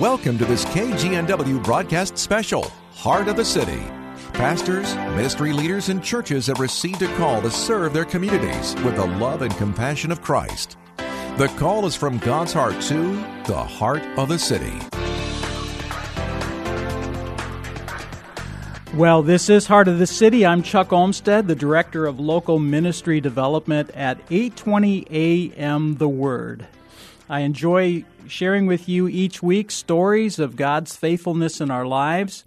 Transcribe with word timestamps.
Welcome 0.00 0.38
to 0.38 0.44
this 0.44 0.64
KGNW 0.64 1.62
broadcast 1.62 2.18
special, 2.18 2.64
Heart 2.94 3.28
of 3.28 3.36
the 3.36 3.44
City. 3.44 3.80
Pastors, 4.32 4.92
ministry 4.96 5.52
leaders, 5.52 5.88
and 5.88 6.02
churches 6.02 6.48
have 6.48 6.58
received 6.58 7.00
a 7.02 7.16
call 7.16 7.40
to 7.42 7.48
serve 7.48 7.92
their 7.92 8.04
communities 8.04 8.74
with 8.82 8.96
the 8.96 9.06
love 9.06 9.42
and 9.42 9.56
compassion 9.56 10.10
of 10.10 10.20
Christ. 10.20 10.76
The 11.36 11.46
call 11.58 11.86
is 11.86 11.94
from 11.94 12.18
God's 12.18 12.52
heart 12.52 12.80
to 12.82 13.12
the 13.46 13.62
heart 13.62 14.02
of 14.18 14.30
the 14.30 14.36
city. 14.36 14.72
Well, 18.96 19.22
this 19.22 19.48
is 19.48 19.68
Heart 19.68 19.86
of 19.86 20.00
the 20.00 20.08
City. 20.08 20.44
I'm 20.44 20.64
Chuck 20.64 20.92
Olmstead, 20.92 21.46
the 21.46 21.54
Director 21.54 22.06
of 22.06 22.18
Local 22.18 22.58
Ministry 22.58 23.20
Development 23.20 23.90
at 23.90 24.18
820 24.28 25.06
AM 25.08 25.94
The 25.98 26.08
Word. 26.08 26.66
I 27.28 27.40
enjoy 27.40 28.04
sharing 28.28 28.66
with 28.66 28.86
you 28.86 29.08
each 29.08 29.42
week 29.42 29.70
stories 29.70 30.38
of 30.38 30.56
God's 30.56 30.94
faithfulness 30.94 31.58
in 31.58 31.70
our 31.70 31.86
lives. 31.86 32.44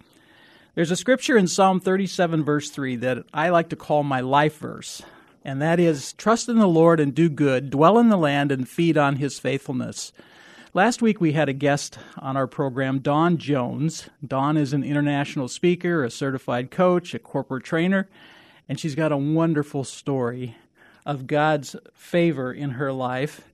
There's 0.76 0.92
a 0.92 0.96
scripture 0.96 1.36
in 1.36 1.48
Psalm 1.48 1.80
37, 1.80 2.44
verse 2.44 2.70
3, 2.70 2.94
that 2.96 3.24
I 3.34 3.48
like 3.48 3.70
to 3.70 3.76
call 3.76 4.04
my 4.04 4.20
life 4.20 4.58
verse, 4.58 5.02
and 5.44 5.60
that 5.60 5.80
is 5.80 6.12
Trust 6.12 6.48
in 6.48 6.60
the 6.60 6.68
Lord 6.68 7.00
and 7.00 7.12
do 7.12 7.28
good, 7.28 7.70
dwell 7.70 7.98
in 7.98 8.08
the 8.08 8.16
land 8.16 8.52
and 8.52 8.68
feed 8.68 8.96
on 8.96 9.16
his 9.16 9.40
faithfulness. 9.40 10.12
Last 10.72 11.02
week 11.02 11.20
we 11.20 11.32
had 11.32 11.48
a 11.48 11.54
guest 11.54 11.98
on 12.16 12.36
our 12.36 12.46
program, 12.46 13.00
Dawn 13.00 13.36
Jones. 13.36 14.08
Dawn 14.24 14.56
is 14.56 14.72
an 14.72 14.84
international 14.84 15.48
speaker, 15.48 16.04
a 16.04 16.10
certified 16.10 16.70
coach, 16.70 17.14
a 17.14 17.18
corporate 17.18 17.64
trainer, 17.64 18.08
and 18.68 18.78
she's 18.78 18.94
got 18.94 19.10
a 19.10 19.16
wonderful 19.16 19.82
story 19.82 20.54
of 21.04 21.26
God's 21.26 21.74
favor 21.94 22.52
in 22.52 22.70
her 22.72 22.92
life. 22.92 23.47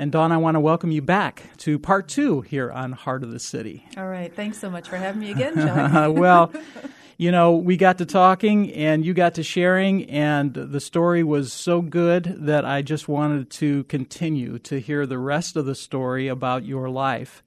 And 0.00 0.12
Dawn, 0.12 0.30
I 0.30 0.36
want 0.36 0.54
to 0.54 0.60
welcome 0.60 0.92
you 0.92 1.02
back 1.02 1.42
to 1.58 1.76
part 1.76 2.06
two 2.06 2.42
here 2.42 2.70
on 2.70 2.92
Heart 2.92 3.24
of 3.24 3.32
the 3.32 3.40
City. 3.40 3.84
All 3.96 4.06
right. 4.06 4.32
Thanks 4.32 4.60
so 4.60 4.70
much 4.70 4.88
for 4.88 4.96
having 4.96 5.20
me 5.20 5.30
again, 5.32 5.56
John. 5.56 6.14
well, 6.18 6.52
you 7.16 7.32
know, 7.32 7.56
we 7.56 7.76
got 7.76 7.98
to 7.98 8.06
talking 8.06 8.72
and 8.74 9.04
you 9.04 9.12
got 9.12 9.34
to 9.34 9.42
sharing, 9.42 10.04
and 10.08 10.54
the 10.54 10.78
story 10.78 11.24
was 11.24 11.52
so 11.52 11.82
good 11.82 12.36
that 12.46 12.64
I 12.64 12.80
just 12.80 13.08
wanted 13.08 13.50
to 13.50 13.82
continue 13.84 14.60
to 14.60 14.78
hear 14.78 15.04
the 15.04 15.18
rest 15.18 15.56
of 15.56 15.66
the 15.66 15.74
story 15.74 16.28
about 16.28 16.64
your 16.64 16.88
life. 16.88 17.42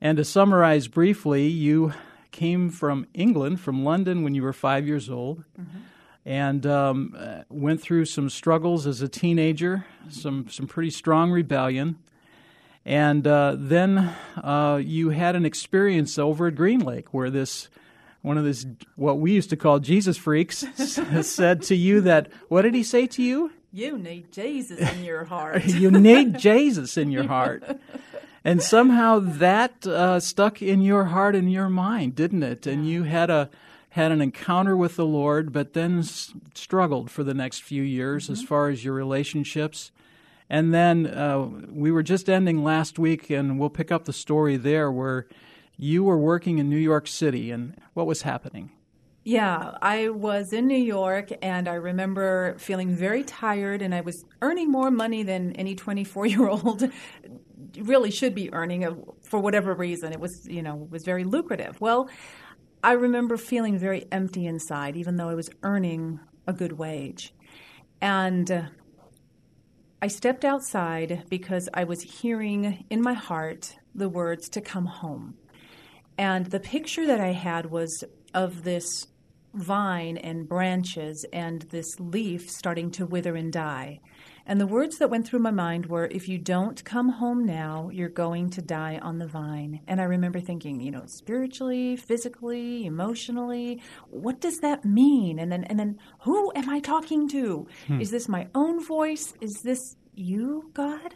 And 0.00 0.16
to 0.16 0.24
summarize 0.24 0.88
briefly, 0.88 1.46
you 1.46 1.92
came 2.30 2.70
from 2.70 3.06
England, 3.12 3.60
from 3.60 3.84
London, 3.84 4.22
when 4.22 4.34
you 4.34 4.42
were 4.42 4.54
five 4.54 4.86
years 4.86 5.10
old. 5.10 5.44
Mm-hmm 5.60 5.78
and 6.24 6.64
um, 6.66 7.16
went 7.48 7.80
through 7.80 8.04
some 8.04 8.30
struggles 8.30 8.86
as 8.86 9.02
a 9.02 9.08
teenager, 9.08 9.86
some 10.08 10.48
some 10.48 10.66
pretty 10.66 10.90
strong 10.90 11.30
rebellion, 11.30 11.98
and 12.84 13.26
uh, 13.26 13.54
then 13.56 14.14
uh, 14.42 14.80
you 14.82 15.10
had 15.10 15.36
an 15.36 15.44
experience 15.44 16.18
over 16.18 16.48
at 16.48 16.54
Green 16.54 16.80
Lake 16.80 17.12
where 17.12 17.30
this 17.30 17.68
one 18.22 18.38
of 18.38 18.44
this 18.44 18.66
what 18.96 19.18
we 19.18 19.32
used 19.32 19.50
to 19.50 19.56
call 19.56 19.78
Jesus 19.78 20.16
freaks 20.16 20.64
said 21.22 21.62
to 21.62 21.74
you 21.74 22.00
that 22.02 22.28
what 22.48 22.62
did 22.62 22.74
he 22.74 22.82
say 22.82 23.06
to 23.08 23.22
you? 23.22 23.52
You 23.72 23.98
need 23.98 24.30
Jesus 24.32 24.78
in 24.78 25.04
your 25.04 25.24
heart. 25.24 25.64
you 25.66 25.90
need 25.90 26.38
Jesus 26.38 26.96
in 26.96 27.10
your 27.10 27.26
heart. 27.26 27.64
And 28.44 28.60
somehow 28.62 29.20
that 29.20 29.86
uh, 29.86 30.20
stuck 30.20 30.60
in 30.60 30.82
your 30.82 31.04
heart 31.04 31.34
and 31.34 31.50
your 31.50 31.68
mind, 31.68 32.14
didn't 32.14 32.42
it? 32.42 32.66
And 32.66 32.86
you 32.86 33.04
had 33.04 33.30
a 33.30 33.48
had 33.92 34.10
an 34.10 34.22
encounter 34.22 34.74
with 34.74 34.96
the 34.96 35.04
Lord, 35.04 35.52
but 35.52 35.74
then 35.74 35.98
s- 35.98 36.32
struggled 36.54 37.10
for 37.10 37.22
the 37.22 37.34
next 37.34 37.62
few 37.62 37.82
years 37.82 38.24
mm-hmm. 38.24 38.32
as 38.32 38.42
far 38.42 38.70
as 38.70 38.82
your 38.82 38.94
relationships. 38.94 39.92
And 40.48 40.72
then 40.72 41.06
uh, 41.06 41.46
we 41.70 41.90
were 41.90 42.02
just 42.02 42.30
ending 42.30 42.64
last 42.64 42.98
week, 42.98 43.28
and 43.28 43.58
we'll 43.58 43.70
pick 43.70 43.92
up 43.92 44.06
the 44.06 44.12
story 44.12 44.56
there 44.56 44.90
where 44.90 45.26
you 45.76 46.04
were 46.04 46.16
working 46.16 46.58
in 46.58 46.70
New 46.70 46.76
York 46.76 47.06
City, 47.06 47.50
and 47.50 47.76
what 47.92 48.06
was 48.06 48.22
happening? 48.22 48.70
Yeah, 49.24 49.76
I 49.82 50.08
was 50.08 50.54
in 50.54 50.66
New 50.66 50.74
York 50.74 51.30
and 51.42 51.68
I 51.68 51.74
remember 51.74 52.56
feeling 52.58 52.96
very 52.96 53.22
tired 53.22 53.80
and 53.80 53.94
I 53.94 54.00
was 54.00 54.24
earning 54.40 54.68
more 54.68 54.90
money 54.90 55.22
than 55.22 55.52
any 55.52 55.76
24 55.76 56.26
year 56.26 56.48
old 56.48 56.90
really 57.78 58.10
should 58.10 58.34
be 58.34 58.52
earning 58.52 59.04
for 59.22 59.38
whatever 59.38 59.74
reason. 59.74 60.12
It 60.12 60.18
was, 60.18 60.44
you 60.48 60.60
know, 60.60 60.88
was 60.90 61.04
very 61.04 61.22
lucrative. 61.22 61.80
Well, 61.80 62.10
I 62.84 62.92
remember 62.92 63.36
feeling 63.36 63.78
very 63.78 64.06
empty 64.10 64.46
inside, 64.46 64.96
even 64.96 65.16
though 65.16 65.28
I 65.28 65.34
was 65.34 65.50
earning 65.62 66.18
a 66.46 66.52
good 66.52 66.72
wage. 66.72 67.32
And 68.00 68.50
uh, 68.50 68.62
I 70.00 70.08
stepped 70.08 70.44
outside 70.44 71.22
because 71.28 71.68
I 71.72 71.84
was 71.84 72.02
hearing 72.02 72.84
in 72.90 73.00
my 73.00 73.12
heart 73.12 73.76
the 73.94 74.08
words 74.08 74.48
to 74.50 74.60
come 74.60 74.86
home. 74.86 75.36
And 76.18 76.46
the 76.46 76.58
picture 76.58 77.06
that 77.06 77.20
I 77.20 77.32
had 77.32 77.70
was 77.70 78.02
of 78.34 78.64
this 78.64 79.06
vine 79.54 80.16
and 80.16 80.48
branches 80.48 81.24
and 81.32 81.62
this 81.62 82.00
leaf 82.00 82.50
starting 82.50 82.90
to 82.92 83.06
wither 83.06 83.36
and 83.36 83.52
die. 83.52 84.00
And 84.46 84.60
the 84.60 84.66
words 84.66 84.98
that 84.98 85.10
went 85.10 85.26
through 85.26 85.40
my 85.40 85.50
mind 85.50 85.86
were, 85.86 86.06
if 86.06 86.28
you 86.28 86.38
don't 86.38 86.84
come 86.84 87.08
home 87.08 87.44
now, 87.44 87.90
you're 87.92 88.08
going 88.08 88.50
to 88.50 88.62
die 88.62 88.98
on 89.00 89.18
the 89.18 89.26
vine. 89.26 89.80
And 89.86 90.00
I 90.00 90.04
remember 90.04 90.40
thinking, 90.40 90.80
you 90.80 90.90
know, 90.90 91.04
spiritually, 91.06 91.96
physically, 91.96 92.86
emotionally, 92.86 93.80
what 94.10 94.40
does 94.40 94.58
that 94.58 94.84
mean? 94.84 95.38
And 95.38 95.50
then, 95.50 95.64
and 95.64 95.78
then 95.78 95.98
who 96.20 96.52
am 96.54 96.68
I 96.68 96.80
talking 96.80 97.28
to? 97.30 97.66
Hmm. 97.86 98.00
Is 98.00 98.10
this 98.10 98.28
my 98.28 98.48
own 98.54 98.84
voice? 98.84 99.34
Is 99.40 99.62
this 99.62 99.96
you, 100.14 100.70
God? 100.74 101.14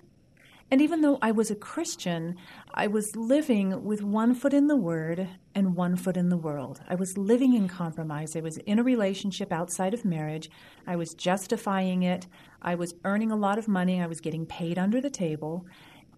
And 0.70 0.82
even 0.82 1.00
though 1.00 1.18
I 1.22 1.30
was 1.30 1.50
a 1.50 1.54
Christian, 1.54 2.36
I 2.74 2.88
was 2.88 3.14
living 3.14 3.84
with 3.84 4.02
one 4.02 4.34
foot 4.34 4.52
in 4.52 4.66
the 4.66 4.76
Word 4.76 5.28
and 5.54 5.76
one 5.76 5.96
foot 5.96 6.16
in 6.16 6.28
the 6.28 6.36
world. 6.36 6.80
I 6.88 6.96
was 6.96 7.16
living 7.16 7.54
in 7.54 7.68
compromise. 7.68 8.34
I 8.34 8.40
was 8.40 8.58
in 8.58 8.78
a 8.78 8.82
relationship 8.82 9.52
outside 9.52 9.94
of 9.94 10.04
marriage. 10.04 10.50
I 10.86 10.96
was 10.96 11.14
justifying 11.14 12.02
it. 12.02 12.26
I 12.60 12.74
was 12.74 12.94
earning 13.04 13.30
a 13.30 13.36
lot 13.36 13.58
of 13.58 13.68
money. 13.68 14.02
I 14.02 14.06
was 14.06 14.20
getting 14.20 14.44
paid 14.44 14.76
under 14.76 15.00
the 15.00 15.10
table. 15.10 15.66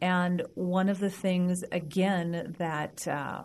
And 0.01 0.43
one 0.55 0.89
of 0.89 0.99
the 0.99 1.11
things, 1.11 1.63
again, 1.71 2.55
that 2.59 3.07
uh, 3.07 3.43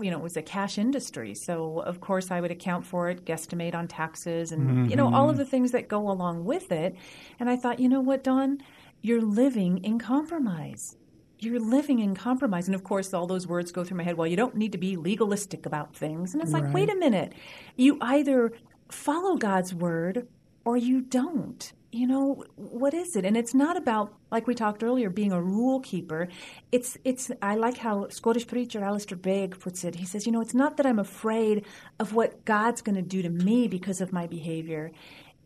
you 0.00 0.10
know, 0.10 0.18
it 0.18 0.22
was 0.22 0.36
a 0.36 0.42
cash 0.42 0.78
industry. 0.78 1.34
So, 1.34 1.80
of 1.80 2.00
course, 2.00 2.30
I 2.30 2.40
would 2.40 2.50
account 2.50 2.84
for 2.84 3.10
it, 3.10 3.24
guesstimate 3.24 3.74
on 3.74 3.86
taxes, 3.86 4.52
and, 4.52 4.68
mm-hmm. 4.68 4.84
you 4.86 4.96
know, 4.96 5.12
all 5.12 5.28
of 5.28 5.34
mm-hmm. 5.34 5.44
the 5.44 5.44
things 5.44 5.72
that 5.72 5.88
go 5.88 6.10
along 6.10 6.44
with 6.44 6.72
it. 6.72 6.96
And 7.38 7.48
I 7.48 7.56
thought, 7.56 7.78
you 7.78 7.88
know 7.88 8.00
what, 8.00 8.24
Dawn? 8.24 8.58
You're 9.02 9.22
living 9.22 9.78
in 9.84 9.98
compromise. 9.98 10.96
You're 11.38 11.60
living 11.60 12.00
in 12.00 12.14
compromise. 12.14 12.66
And 12.66 12.74
of 12.74 12.82
course, 12.82 13.14
all 13.14 13.26
those 13.26 13.46
words 13.46 13.70
go 13.70 13.84
through 13.84 13.96
my 13.96 14.02
head. 14.02 14.16
Well, 14.16 14.26
you 14.26 14.36
don't 14.36 14.56
need 14.56 14.72
to 14.72 14.78
be 14.78 14.96
legalistic 14.96 15.66
about 15.66 15.94
things. 15.94 16.34
And 16.34 16.42
it's 16.42 16.52
right. 16.52 16.64
like, 16.64 16.74
wait 16.74 16.90
a 16.90 16.96
minute. 16.96 17.32
You 17.76 17.98
either 18.00 18.52
follow 18.90 19.36
God's 19.36 19.72
word 19.72 20.26
or 20.64 20.76
you 20.76 21.00
don't. 21.00 21.72
You 21.90 22.06
know, 22.06 22.44
what 22.56 22.92
is 22.92 23.16
it? 23.16 23.24
And 23.24 23.34
it's 23.34 23.54
not 23.54 23.78
about, 23.78 24.12
like 24.30 24.46
we 24.46 24.54
talked 24.54 24.82
earlier, 24.82 25.08
being 25.08 25.32
a 25.32 25.40
rule 25.40 25.80
keeper. 25.80 26.28
It's, 26.70 26.98
it's, 27.02 27.30
I 27.40 27.54
like 27.54 27.78
how 27.78 28.08
Scottish 28.08 28.46
preacher 28.46 28.84
Alistair 28.84 29.16
Begg 29.16 29.58
puts 29.58 29.84
it. 29.84 29.94
He 29.94 30.04
says, 30.04 30.26
you 30.26 30.32
know, 30.32 30.42
it's 30.42 30.52
not 30.52 30.76
that 30.76 30.84
I'm 30.84 30.98
afraid 30.98 31.64
of 31.98 32.12
what 32.12 32.44
God's 32.44 32.82
going 32.82 32.96
to 32.96 33.02
do 33.02 33.22
to 33.22 33.30
me 33.30 33.68
because 33.68 34.02
of 34.02 34.12
my 34.12 34.26
behavior 34.26 34.90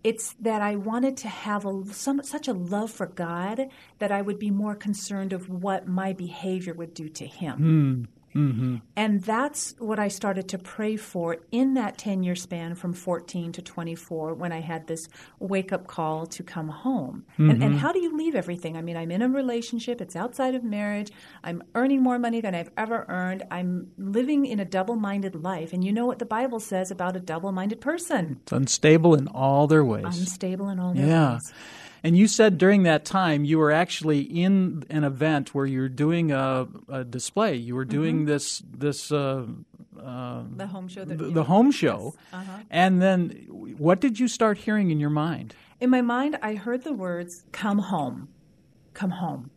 it's 0.04 0.34
that 0.40 0.60
I 0.62 0.76
wanted 0.76 1.16
to 1.19 1.28
have 1.28 1.64
a, 1.64 1.84
some, 1.93 2.22
such 2.22 2.49
a 2.49 2.52
love 2.52 2.90
for 2.90 3.06
God 3.06 3.69
that 3.99 4.10
I 4.10 4.22
would 4.22 4.38
be 4.38 4.50
more 4.50 4.75
concerned 4.75 5.32
of 5.32 5.49
what 5.49 5.87
my 5.87 6.12
behavior 6.12 6.75
would 6.75 6.94
do 6.94 7.08
to 7.08 7.26
Him. 7.26 8.08
Mm. 8.08 8.21
Mm-hmm. 8.34 8.76
And 8.96 9.23
that's 9.23 9.75
what 9.79 9.99
I 9.99 10.08
started 10.08 10.49
to 10.49 10.58
pray 10.58 10.96
for 10.96 11.38
in 11.50 11.75
that 11.75 11.99
10 11.99 12.23
year 12.23 12.34
span 12.34 12.75
from 12.75 12.93
14 12.93 13.52
to 13.52 13.62
24 13.62 14.34
when 14.34 14.52
I 14.52 14.61
had 14.61 14.87
this 14.87 15.06
wake 15.38 15.73
up 15.73 15.87
call 15.87 16.26
to 16.26 16.43
come 16.43 16.69
home. 16.69 17.25
Mm-hmm. 17.32 17.50
And, 17.50 17.62
and, 17.62 17.79
how 17.82 17.93
do 17.93 18.00
you 18.00 18.17
leave 18.17 18.34
everything? 18.34 18.76
I 18.76 18.82
mean, 18.82 18.96
I'm 18.96 19.11
in 19.11 19.23
a 19.23 19.29
relationship, 19.29 20.00
it's 20.00 20.14
outside 20.14 20.55
of 20.55 20.62
marriage, 20.62 21.11
I'm 21.43 21.62
earning 21.75 22.02
more 22.02 22.19
money 22.19 22.40
than 22.40 22.55
I've 22.55 22.70
ever 22.76 23.05
earned, 23.08 23.43
I'm 23.50 23.90
living 23.99 24.46
in 24.46 24.61
a 24.61 24.64
double 24.64 24.96
minded 24.96 25.34
life. 25.34 25.73
And 25.73 25.82
you 25.82 25.93
know 25.93 26.06
what 26.06 26.19
the 26.19 26.26
Bible 26.26 26.61
says 26.61 26.90
about 26.90 27.17
a 27.17 27.20
double 27.20 27.50
minded 27.52 27.81
person 27.81 28.38
it's 28.43 28.52
unstable 28.52 29.14
in 29.14 29.29
all 29.29 29.67
their 29.67 29.84
ways. 29.84 30.05
Unstable 30.05 30.69
in 30.69 30.79
all 30.79 30.94
their 30.94 31.06
yeah. 31.06 31.32
ways. 31.34 31.52
And 32.04 32.16
you 32.16 32.26
said 32.26 32.58
during 32.58 32.82
that 32.82 33.04
time 33.04 33.44
you 33.44 33.58
were 33.58 33.70
actually 33.70 34.20
in 34.22 34.84
an 34.90 35.04
event 35.04 35.54
where 35.54 35.66
you're 35.66 35.88
doing 35.88 36.32
a, 36.32 36.66
a 36.88 37.04
display. 37.04 37.54
You 37.54 37.75
were 37.76 37.84
doing 37.84 38.16
Mm-hmm. 38.19 38.26
this 38.26 38.62
this 38.70 39.12
uh, 39.12 39.46
the 39.94 40.66
home 40.66 40.88
show. 40.88 41.04
That, 41.04 41.19
the, 41.19 41.26
the 41.26 41.44
home 41.44 41.70
show, 41.70 42.14
Yes. 42.32 42.40
Uh-huh. 42.43 42.58
and 42.70 43.00
then 43.00 43.46
what 43.78 44.00
did 44.00 44.19
you 44.19 44.26
start 44.26 44.58
hearing 44.58 44.90
in 44.90 44.99
your 44.99 45.10
mind? 45.10 45.54
In 45.81 45.90
my 45.90 46.00
mind, 46.02 46.38
I 46.43 46.54
heard 46.54 46.82
the 46.82 46.93
words 46.93 47.44
"Come 47.52 47.78
home, 47.78 48.28
come 48.94 49.10
home," 49.10 49.50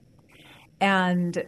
and 0.80 1.46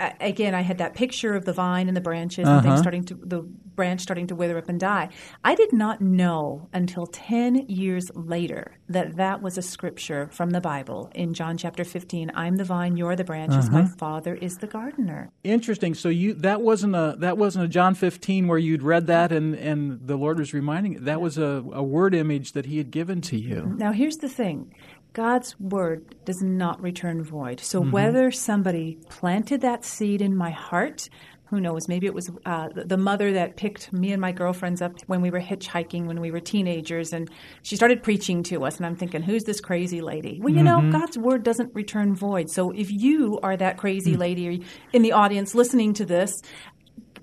uh, 0.00 0.10
again, 0.20 0.54
I 0.54 0.62
had 0.62 0.78
that 0.78 0.94
picture 0.94 1.34
of 1.34 1.44
the 1.44 1.52
vine 1.52 1.88
and 1.88 1.96
the 1.96 2.00
branches 2.00 2.48
and 2.48 2.62
things 2.62 2.80
starting 2.80 3.04
to 3.04 3.14
the 3.14 3.42
branch 3.78 4.00
starting 4.02 4.26
to 4.26 4.34
wither 4.34 4.58
up 4.58 4.68
and 4.68 4.80
die. 4.80 5.08
I 5.44 5.54
did 5.54 5.72
not 5.72 6.00
know 6.00 6.68
until 6.72 7.06
ten 7.06 7.54
years 7.68 8.10
later 8.14 8.76
that 8.88 9.16
that 9.16 9.40
was 9.40 9.56
a 9.56 9.62
scripture 9.62 10.28
from 10.32 10.50
the 10.50 10.60
Bible 10.60 11.10
in 11.14 11.32
John 11.32 11.56
chapter 11.56 11.84
fifteen. 11.84 12.30
I'm 12.34 12.56
the 12.56 12.64
vine, 12.64 12.96
you're 12.96 13.16
the 13.16 13.24
branches. 13.24 13.70
My 13.70 13.86
Father 13.86 14.34
is 14.34 14.58
the 14.58 14.66
gardener. 14.66 15.30
Interesting. 15.44 15.94
So 15.94 16.08
you 16.08 16.34
that 16.34 16.60
wasn't 16.60 16.96
a 16.96 17.14
that 17.20 17.38
wasn't 17.38 17.64
a 17.66 17.68
John 17.68 17.94
15 17.94 18.48
where 18.48 18.58
you'd 18.58 18.82
read 18.82 19.06
that 19.06 19.30
and 19.32 19.54
and 19.54 19.78
the 20.06 20.16
Lord 20.16 20.38
was 20.38 20.52
reminding 20.52 21.04
that 21.04 21.20
was 21.20 21.38
a, 21.38 21.64
a 21.72 21.82
word 21.82 22.14
image 22.14 22.52
that 22.52 22.66
He 22.66 22.78
had 22.78 22.90
given 22.90 23.20
to 23.22 23.36
you. 23.38 23.74
Now, 23.78 23.92
here's 23.92 24.16
the 24.16 24.28
thing 24.28 24.74
God's 25.12 25.58
word 25.60 26.14
does 26.24 26.42
not 26.42 26.80
return 26.82 27.22
void. 27.22 27.60
So, 27.60 27.80
Mm-hmm. 27.80 27.90
whether 27.92 28.30
somebody 28.30 28.98
planted 29.08 29.60
that 29.62 29.84
seed 29.84 30.20
in 30.20 30.36
my 30.36 30.50
heart, 30.50 31.08
who 31.50 31.60
knows? 31.60 31.88
Maybe 31.88 32.06
it 32.06 32.14
was 32.14 32.30
uh, 32.44 32.68
the- 32.74 32.84
the 32.84 32.96
mother 32.96 33.32
that 33.32 33.56
picked 33.56 33.92
me 33.92 34.12
and 34.12 34.20
my 34.20 34.32
girlfriends 34.32 34.82
up 34.82 34.92
when 35.06 35.20
we 35.22 35.30
were 35.30 35.40
hitchhiking 35.40 36.06
when 36.06 36.20
we 36.20 36.30
were 36.30 36.40
teenagers, 36.40 37.12
and 37.12 37.30
she 37.62 37.74
started 37.76 38.02
preaching 38.02 38.42
to 38.44 38.64
us. 38.64 38.76
And 38.76 38.86
I'm 38.86 38.96
thinking, 38.96 39.22
who's 39.22 39.44
this 39.44 39.60
crazy 39.60 40.00
lady? 40.00 40.38
Well, 40.42 40.52
you 40.54 40.62
Mm-hmm. 40.62 40.90
know, 40.90 40.98
God's 40.98 41.16
word 41.18 41.42
doesn't 41.42 41.74
return 41.74 42.14
void. 42.14 42.50
So, 42.50 42.70
if 42.72 42.90
you 42.90 43.38
are 43.42 43.56
that 43.56 43.76
crazy 43.78 44.14
Mm. 44.14 44.18
lady 44.18 44.62
in 44.92 45.02
the 45.02 45.12
audience 45.12 45.54
listening 45.54 45.94
to 45.94 46.04
this, 46.04 46.32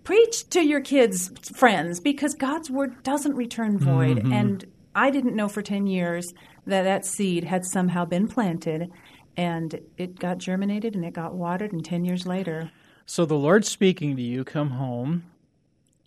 preach 0.04 0.48
to 0.50 0.62
your 0.66 0.82
kids' 0.82 1.32
friends 1.56 2.00
because 2.00 2.34
God's 2.36 2.70
word 2.70 3.02
doesn't 3.04 3.36
return 3.36 3.78
void. 3.78 4.18
Mm-hmm. 4.18 4.34
And 4.34 4.66
I 4.94 5.10
didn't 5.10 5.36
know 5.36 5.48
for 5.48 5.62
10 5.62 5.88
years 5.88 6.26
that 6.68 6.84
that 6.84 7.06
seed 7.06 7.44
had 7.44 7.66
somehow 7.66 8.06
been 8.06 8.28
planted 8.28 8.90
and 9.38 9.80
it 9.98 10.18
got 10.20 10.38
germinated 10.38 10.96
and 10.96 11.04
it 11.04 11.14
got 11.14 11.36
watered, 11.36 11.74
and 11.74 11.84
10 11.84 12.06
years 12.06 12.26
later, 12.26 12.72
So 13.06 13.26
the 13.26 13.36
Lord's 13.36 13.70
speaking 13.70 14.16
to 14.16 14.22
you, 14.22 14.44
come 14.44 14.72
home, 14.72 15.26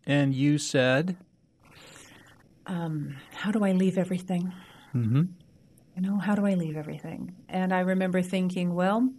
and 0.05 0.35
you 0.35 0.59
said, 0.59 1.17
how 2.67 3.51
do 3.53 3.65
I 3.65 3.73
leave 3.73 3.97
everything? 3.97 4.53
Mm-hmm. 4.95 5.23
You 5.97 6.03
know, 6.03 6.19
how 6.19 6.35
do 6.35 6.45
I 6.45 6.55
leave 6.55 6.77
everything? 6.77 7.35
And 7.49 7.73
I 7.73 7.81
remember 7.81 8.21
thinking, 8.21 8.75
well, 8.75 9.11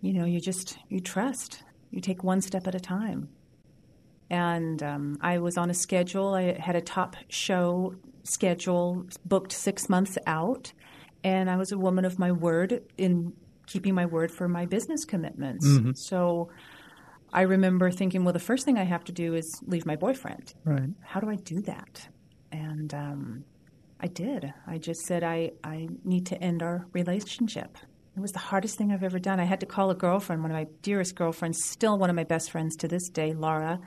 you 0.00 0.12
know, 0.12 0.24
you 0.24 0.40
just 0.40 0.78
you 0.88 1.00
trust. 1.00 1.62
You 1.90 2.00
take 2.00 2.24
one 2.24 2.40
step 2.40 2.66
at 2.66 2.74
a 2.74 2.80
time. 2.80 3.28
And 4.30 4.82
um, 4.82 5.18
I 5.20 5.38
was 5.38 5.56
on 5.56 5.70
a 5.70 5.74
schedule. 5.74 6.34
I 6.34 6.58
had 6.58 6.76
a 6.76 6.80
top 6.80 7.16
show 7.28 7.94
schedule 8.22 9.06
booked 9.24 9.52
six 9.52 9.88
months 9.88 10.16
out, 10.26 10.72
and 11.22 11.50
I 11.50 11.56
was 11.56 11.72
a 11.72 11.78
woman 11.78 12.04
of 12.04 12.18
my 12.18 12.32
word 12.32 12.82
in 12.96 13.34
keeping 13.66 13.94
my 13.94 14.06
word 14.06 14.30
for 14.30 14.48
my 14.48 14.66
business 14.66 15.04
commitments. 15.04 15.66
So 15.96 16.50
I 17.32 17.42
remember 17.42 17.90
thinking, 17.90 18.24
well, 18.24 18.32
the 18.32 18.38
first 18.38 18.64
thing 18.64 18.78
I 18.78 18.84
have 18.84 19.04
to 19.04 19.12
do 19.12 19.34
is 19.34 19.60
leave 19.66 19.86
my 19.86 19.96
boyfriend 19.96 20.54
right. 20.64 20.88
how 21.02 21.20
do 21.20 21.28
I 21.28 21.34
do 21.36 21.60
that? 21.62 22.08
And 22.52 22.94
um, 22.94 23.44
I 24.00 24.06
did. 24.06 24.52
I 24.66 24.78
just 24.78 25.00
said, 25.02 25.24
I, 25.24 25.52
I 25.64 25.88
need 26.04 26.26
to 26.26 26.40
end 26.42 26.62
our 26.62 26.86
relationship. 26.92 27.76
It 28.16 28.20
was 28.20 28.30
the 28.30 28.38
hardest 28.38 28.78
thing 28.78 28.92
I've 28.92 29.02
ever 29.02 29.18
done. 29.18 29.40
I 29.40 29.44
had 29.44 29.58
to 29.60 29.66
call 29.66 29.90
a 29.90 29.94
girlfriend, 29.94 30.42
one 30.42 30.52
of 30.52 30.56
my 30.56 30.68
dearest 30.82 31.16
girlfriends, 31.16 31.64
still 31.64 31.98
one 31.98 32.10
of 32.10 32.14
my 32.14 32.22
best 32.22 32.52
friends 32.52 32.76
to 32.76 32.88
this 32.88 33.08
day, 33.08 33.32
Laura. 33.32 33.80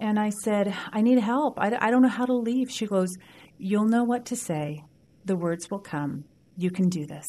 And 0.00 0.18
I 0.18 0.30
said, 0.30 0.74
I 0.92 1.02
need 1.02 1.18
help. 1.18 1.60
I, 1.60 1.76
I 1.80 1.90
don't 1.92 2.02
know 2.02 2.08
how 2.08 2.26
to 2.26 2.32
leave. 2.32 2.70
She 2.70 2.86
goes, 2.86 3.16
You'll 3.58 3.84
know 3.84 4.02
what 4.02 4.24
to 4.26 4.36
say. 4.36 4.82
The 5.26 5.36
words 5.36 5.70
will 5.70 5.78
come. 5.78 6.24
You 6.56 6.70
can 6.70 6.88
do 6.88 7.06
this. 7.06 7.26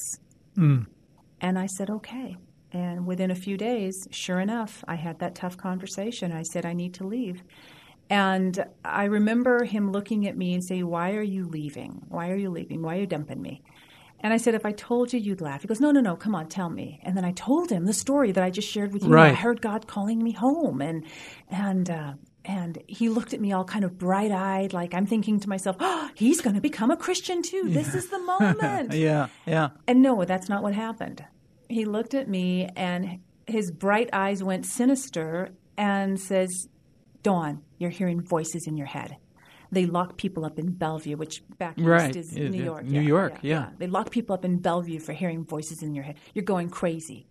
And 1.41 1.59
I 1.59 1.65
said, 1.65 1.89
Okay. 1.89 2.37
And 2.73 3.05
within 3.05 3.31
a 3.31 3.35
few 3.35 3.57
days, 3.57 4.07
sure 4.11 4.39
enough, 4.39 4.81
I 4.87 4.95
had 4.95 5.19
that 5.19 5.35
tough 5.35 5.57
conversation. 5.57 6.31
I 6.31 6.43
said, 6.43 6.65
I 6.65 6.71
need 6.71 6.93
to 6.95 7.03
leave. 7.05 7.43
And 8.09 8.65
I 8.85 9.05
remember 9.05 9.63
him 9.63 9.91
looking 9.91 10.27
at 10.27 10.37
me 10.37 10.53
and 10.53 10.63
saying, 10.63 10.87
Why 10.87 11.13
are 11.13 11.21
you 11.21 11.47
leaving? 11.47 12.03
Why 12.09 12.29
are 12.29 12.35
you 12.35 12.49
leaving? 12.49 12.81
Why 12.81 12.97
are 12.97 12.99
you 13.01 13.07
dumping 13.07 13.41
me? 13.41 13.61
And 14.19 14.33
I 14.33 14.37
said, 14.37 14.53
If 14.53 14.65
I 14.65 14.71
told 14.71 15.13
you, 15.13 15.19
you'd 15.19 15.41
laugh. 15.41 15.61
He 15.61 15.67
goes, 15.67 15.81
No, 15.81 15.91
no, 15.91 16.01
no, 16.01 16.15
come 16.15 16.35
on, 16.35 16.47
tell 16.47 16.69
me. 16.69 16.99
And 17.03 17.17
then 17.17 17.25
I 17.25 17.31
told 17.31 17.71
him 17.71 17.85
the 17.85 17.93
story 17.93 18.31
that 18.31 18.43
I 18.43 18.49
just 18.49 18.69
shared 18.69 18.93
with 18.93 19.03
you. 19.03 19.09
Right. 19.09 19.31
I 19.31 19.33
heard 19.33 19.61
God 19.61 19.87
calling 19.87 20.21
me 20.23 20.33
home. 20.33 20.81
And, 20.81 21.05
and, 21.49 21.89
uh, 21.89 22.13
and 22.43 22.81
he 22.87 23.09
looked 23.09 23.33
at 23.33 23.39
me 23.39 23.51
all 23.51 23.63
kind 23.63 23.85
of 23.85 23.97
bright 23.97 24.31
eyed, 24.31 24.73
like 24.73 24.93
I'm 24.93 25.05
thinking 25.05 25.39
to 25.41 25.49
myself, 25.49 25.75
oh, 25.79 26.09
he's 26.15 26.41
going 26.41 26.55
to 26.55 26.61
become 26.61 26.91
a 26.91 26.97
Christian 26.97 27.41
too. 27.41 27.69
This 27.69 27.93
is 27.93 28.09
the 28.09 28.19
moment. 28.39 28.93
Yeah, 28.93 29.27
yeah. 29.45 29.69
And 29.87 30.01
no, 30.01 30.25
that's 30.25 30.49
not 30.49 30.63
what 30.63 30.73
happened. 30.73 31.23
He 31.71 31.85
looked 31.85 32.13
at 32.13 32.27
me 32.27 32.67
and 32.75 33.19
his 33.47 33.71
bright 33.71 34.09
eyes 34.13 34.43
went 34.43 34.65
sinister 34.65 35.49
and 35.77 36.19
says, 36.19 36.67
Dawn, 37.23 37.61
you're 37.77 37.89
hearing 37.89 38.21
voices 38.21 38.67
in 38.67 38.77
your 38.77 38.87
head. 38.87 39.17
They 39.71 39.85
lock 39.85 40.17
people 40.17 40.43
up 40.43 40.59
in 40.59 40.71
Bellevue, 40.71 41.15
which 41.15 41.41
back 41.57 41.77
east 41.77 41.87
Right. 41.87 42.15
is 42.15 42.35
Yeah, 42.35 42.49
New 42.49 42.57
yeah. 42.59 42.65
York. 42.65 42.83
New 42.83 43.01
York, 43.01 43.33
yeah. 43.41 43.69
They 43.77 43.87
lock 43.87 44.11
people 44.11 44.33
up 44.33 44.43
in 44.43 44.57
Bellevue 44.57 44.99
for 44.99 45.13
hearing 45.13 45.45
voices 45.45 45.81
in 45.81 45.95
your 45.95 46.03
head. 46.03 46.15
You're 46.33 46.43
going 46.45 46.69
crazy. 46.69 47.25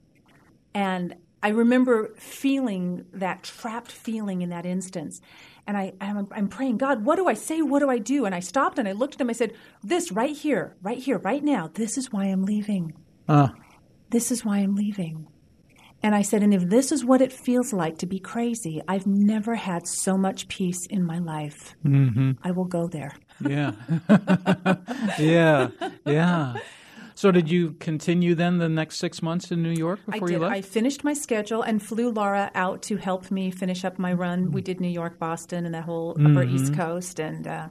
And 0.75 1.16
I 1.42 1.48
remember 1.50 2.08
feeling 2.16 3.04
that 3.12 3.42
trapped 3.42 3.92
feeling 3.92 4.40
in 4.42 4.48
that 4.50 4.64
instance. 4.64 5.20
And 5.66 5.76
I, 5.76 5.92
I'm, 6.00 6.28
I'm 6.32 6.48
praying, 6.48 6.78
God, 6.78 7.04
what 7.04 7.16
do 7.16 7.28
I 7.28 7.34
say? 7.34 7.60
What 7.62 7.81
do 7.81 7.90
I 7.90 7.98
do? 7.98 8.25
And 8.25 8.34
I 8.34 8.40
stopped 8.40 8.78
and 8.78 8.88
I 8.88 8.92
looked 8.92 9.14
at 9.16 9.20
him. 9.20 9.31
I 9.31 9.34
said, 9.34 9.52
This 9.82 10.10
right 10.10 10.34
here, 10.37 10.76
right 10.82 10.98
here, 10.98 11.19
right 11.19 11.44
now, 11.44 11.70
this 11.75 11.98
is 11.98 12.10
why 12.12 12.25
I'm 12.25 12.44
leaving. 12.44 12.94
Uh, 13.28 13.48
This 14.11 14.31
is 14.31 14.45
why 14.45 14.59
I'm 14.59 14.75
leaving. 14.75 15.27
And 16.03 16.15
I 16.15 16.23
said, 16.23 16.43
And 16.43 16.55
if 16.55 16.69
this 16.69 16.93
is 16.93 17.05
what 17.05 17.21
it 17.21 17.33
feels 17.33 17.73
like 17.73 17.99
to 17.99 18.07
be 18.07 18.19
crazy, 18.19 18.81
I've 18.89 19.07
never 19.07 19.55
had 19.55 19.87
so 19.87 20.17
much 20.17 20.49
peace 20.49 20.87
in 20.87 21.05
my 21.05 21.19
life. 21.19 21.75
Mm-hmm. 21.85 22.33
I 22.43 22.51
will 22.53 22.65
go 22.65 22.89
there. 22.89 23.12
yeah. 23.47 23.73
yeah, 25.19 25.69
yeah. 26.07 26.55
So 27.15 27.31
did 27.31 27.51
you 27.51 27.73
continue 27.73 28.35
then 28.35 28.57
the 28.57 28.69
next 28.69 28.99
six 28.99 29.21
months 29.21 29.51
in 29.51 29.62
New 29.62 29.73
York 29.73 30.01
I 30.09 30.12
before 30.12 30.29
did. 30.29 30.35
you 30.35 30.41
left? 30.41 30.55
I 30.55 30.62
finished 30.62 31.05
my 31.05 31.12
schedule 31.12 31.61
and 31.61 31.83
flew 31.83 32.11
Laura 32.11 32.51
out 32.55 32.81
to 32.85 32.97
help 32.97 33.31
me 33.31 33.51
finish 33.51 33.85
up 33.85 33.99
my 33.99 34.14
run. 34.14 34.52
We 34.52 34.62
did 34.62 34.81
New 34.81 34.88
York, 34.88 35.19
Boston, 35.19 35.67
and 35.67 35.75
that 35.75 35.85
whole 35.85 36.17
upper 36.19 36.45
East 36.45 36.73
Coast. 36.73 37.21
And 37.21 37.47
uh, 37.47 37.69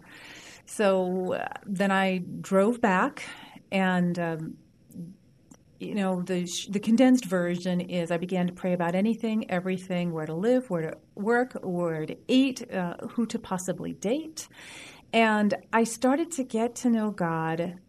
so 0.68 1.34
uh, 1.34 1.48
then 1.66 1.90
I 1.90 2.20
drove 2.42 2.80
back, 2.80 3.24
and 3.72 4.20
um, 4.20 4.58
you 5.80 5.96
know 5.96 6.22
the 6.22 6.50
the 6.70 6.80
condensed 6.80 7.26
version 7.26 7.82
is 7.82 8.12
I 8.12 8.18
began 8.18 8.48
to 8.48 8.54
pray 8.54 8.74
about 8.74 8.96
anything, 8.96 9.50
everything, 9.50 10.12
where 10.12 10.26
to 10.26 10.34
live, 10.34 10.70
where 10.70 10.92
to 10.92 10.98
work, 11.16 11.58
where 11.64 12.06
to 12.06 12.16
eat, 12.28 12.72
uh, 12.72 12.96
who 13.12 13.26
to 13.28 13.40
possibly 13.40 13.94
date, 13.94 14.48
and 15.14 15.56
I 15.72 15.84
started 15.86 16.32
to 16.34 16.44
get 16.44 16.76
to 16.76 16.90
know 16.90 17.12
God 17.12 17.80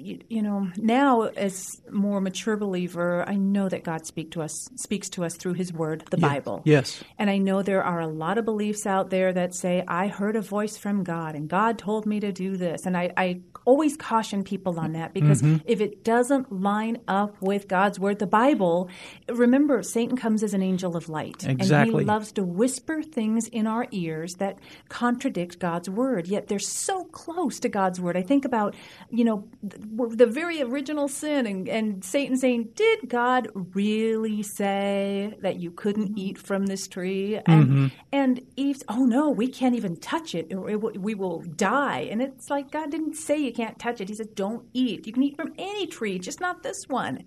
you, 0.00 0.18
you 0.28 0.42
know 0.42 0.68
now 0.76 1.22
as 1.22 1.80
more 1.90 2.20
mature 2.20 2.56
believer 2.56 3.24
i 3.28 3.34
know 3.34 3.68
that 3.68 3.84
god 3.84 4.06
speak 4.06 4.30
to 4.30 4.42
us 4.42 4.68
speaks 4.76 5.08
to 5.08 5.24
us 5.24 5.36
through 5.36 5.54
his 5.54 5.72
word 5.72 6.04
the 6.10 6.16
bible. 6.16 6.62
Yes. 6.64 7.02
and 7.18 7.30
i 7.30 7.38
know 7.38 7.62
there 7.62 7.82
are 7.82 8.00
a 8.00 8.06
lot 8.06 8.38
of 8.38 8.44
beliefs 8.44 8.86
out 8.86 9.10
there 9.10 9.32
that 9.32 9.54
say 9.54 9.84
i 9.86 10.08
heard 10.08 10.36
a 10.36 10.40
voice 10.40 10.76
from 10.76 11.04
god 11.04 11.34
and 11.34 11.48
god 11.48 11.78
told 11.78 12.06
me 12.06 12.20
to 12.20 12.32
do 12.32 12.56
this. 12.56 12.86
And 12.86 12.96
i, 12.96 13.12
I 13.16 13.40
always 13.66 13.96
caution 13.96 14.42
people 14.42 14.80
on 14.80 14.92
that 14.92 15.12
because 15.12 15.42
mm-hmm. 15.42 15.58
if 15.66 15.80
it 15.80 16.02
doesn't 16.02 16.50
line 16.50 16.98
up 17.06 17.40
with 17.42 17.68
god's 17.68 18.00
word 18.00 18.18
the 18.18 18.26
bible 18.26 18.88
remember 19.28 19.82
satan 19.82 20.16
comes 20.16 20.42
as 20.42 20.54
an 20.54 20.62
angel 20.62 20.96
of 20.96 21.08
light. 21.08 21.44
And 21.44 21.60
he 21.62 21.90
loves 21.90 22.32
to 22.32 22.42
whisper 22.42 23.02
things 23.02 23.48
in 23.48 23.66
our 23.66 23.86
ears 23.90 24.34
that 24.34 24.58
contradict 24.88 25.58
god's 25.58 25.88
word. 25.90 26.26
Yet 26.26 26.48
they're 26.48 26.58
so 26.58 27.04
close 27.04 27.60
to 27.60 27.68
god's 27.68 28.00
word. 28.00 28.16
I 28.16 28.22
think 28.22 28.44
about 28.44 28.74
you 29.10 29.24
know 29.24 29.48
the 29.90 30.26
very 30.26 30.62
original 30.62 31.08
sin 31.08 31.46
and, 31.46 31.68
and 31.68 32.04
satan 32.04 32.36
saying 32.36 32.68
did 32.74 33.08
god 33.08 33.48
really 33.54 34.42
say 34.42 35.34
that 35.40 35.56
you 35.56 35.70
couldn't 35.70 36.10
mm-hmm. 36.10 36.18
eat 36.18 36.38
from 36.38 36.66
this 36.66 36.88
tree? 36.88 37.36
And 37.46 37.68
mm-hmm. 37.68 37.86
and 38.12 38.40
eve's 38.56 38.82
oh 38.88 39.04
no 39.04 39.30
we 39.30 39.48
can't 39.48 39.74
even 39.74 39.96
touch 39.96 40.34
it, 40.34 40.52
we 40.54 41.14
will 41.14 41.42
die. 41.42 42.08
And 42.10 42.22
it's 42.22 42.50
like 42.50 42.70
god 42.70 42.90
didn't 42.90 43.14
say 43.14 43.38
you 43.38 43.52
can't 43.52 43.78
touch 43.78 44.00
it. 44.00 44.08
He 44.08 44.14
said 44.14 44.34
don't 44.34 44.66
eat. 44.72 45.06
You 45.06 45.12
can 45.12 45.22
eat 45.22 45.36
from 45.36 45.54
any 45.58 45.86
tree 45.86 46.18
just 46.18 46.40
not 46.40 46.62
this 46.62 46.88
one. 46.88 47.24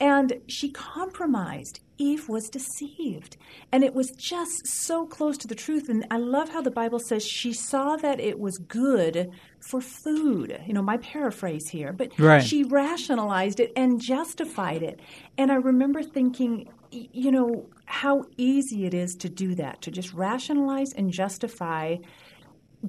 And 0.00 0.40
she 0.48 0.70
compromised 0.70 1.80
Eve 1.98 2.28
was 2.28 2.48
deceived. 2.48 3.36
And 3.72 3.84
it 3.84 3.94
was 3.94 4.10
just 4.10 4.66
so 4.66 5.06
close 5.06 5.38
to 5.38 5.48
the 5.48 5.54
truth. 5.54 5.88
And 5.88 6.04
I 6.10 6.16
love 6.18 6.48
how 6.48 6.60
the 6.62 6.70
Bible 6.70 6.98
says 6.98 7.24
she 7.24 7.52
saw 7.52 7.96
that 7.96 8.20
it 8.20 8.38
was 8.38 8.58
good 8.58 9.30
for 9.60 9.80
food. 9.80 10.60
You 10.66 10.74
know, 10.74 10.82
my 10.82 10.96
paraphrase 10.98 11.68
here, 11.68 11.92
but 11.92 12.18
Right. 12.18 12.42
she 12.42 12.64
rationalized 12.64 13.60
it 13.60 13.72
and 13.76 14.00
justified 14.00 14.82
it. 14.82 15.00
And 15.38 15.50
I 15.52 15.56
remember 15.56 16.02
thinking, 16.02 16.68
you 16.90 17.30
know, 17.30 17.68
how 17.86 18.24
easy 18.36 18.86
it 18.86 18.94
is 18.94 19.14
to 19.16 19.28
do 19.28 19.54
that, 19.56 19.82
to 19.82 19.90
just 19.90 20.12
rationalize 20.12 20.92
and 20.96 21.10
justify 21.10 21.96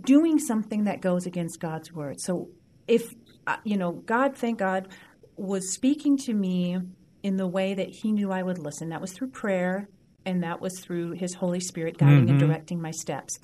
doing 0.02 0.40
something 0.40 0.84
that 0.86 1.02
goes 1.02 1.26
against 1.26 1.60
God's 1.60 1.92
word. 1.94 2.20
So 2.20 2.50
if 2.88 3.14
uh, 3.48 3.58
you 3.64 3.78
know, 3.78 3.92
God, 3.92 4.36
thank 4.36 4.60
God, 4.60 4.88
was 5.38 5.72
speaking 5.74 6.18
to 6.18 6.34
me 6.34 6.80
in 7.26 7.38
the 7.38 7.48
way 7.48 7.74
that 7.74 7.90
He 7.90 8.12
knew 8.12 8.32
I 8.32 8.44
would 8.44 8.60
listen. 8.60 8.90
That 8.90 9.02
was 9.02 9.12
through 9.12 9.30
prayer, 9.30 9.90
and 10.28 10.44
that 10.44 10.62
was 10.62 10.80
through 10.80 11.14
His 11.14 11.34
Holy 11.34 11.60
Spirit 11.60 11.98
guiding 11.98 12.30
and 12.30 12.40
directing 12.40 12.80
my 12.80 12.92
steps. 12.92 13.40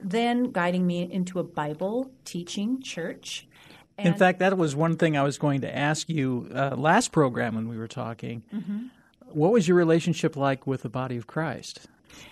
Then 0.00 0.44
guiding 0.44 0.86
me 0.86 1.02
into 1.12 1.38
a 1.38 1.44
Bible 1.44 2.10
teaching 2.24 2.80
church. 2.82 3.46
In 3.98 4.14
fact, 4.14 4.38
that 4.38 4.56
was 4.56 4.74
one 4.74 4.96
thing 4.96 5.14
I 5.18 5.24
was 5.24 5.36
going 5.36 5.60
to 5.60 5.76
ask 5.76 6.08
you 6.08 6.48
uh, 6.54 6.74
last 6.74 7.12
program 7.12 7.54
when 7.54 7.68
we 7.68 7.76
were 7.76 7.88
talking. 7.88 8.44
Mm-hmm. 8.54 8.86
What 9.32 9.52
was 9.52 9.68
your 9.68 9.76
relationship 9.76 10.34
like 10.34 10.66
with 10.66 10.80
the 10.80 10.88
body 10.88 11.18
of 11.18 11.26
Christ? 11.26 11.86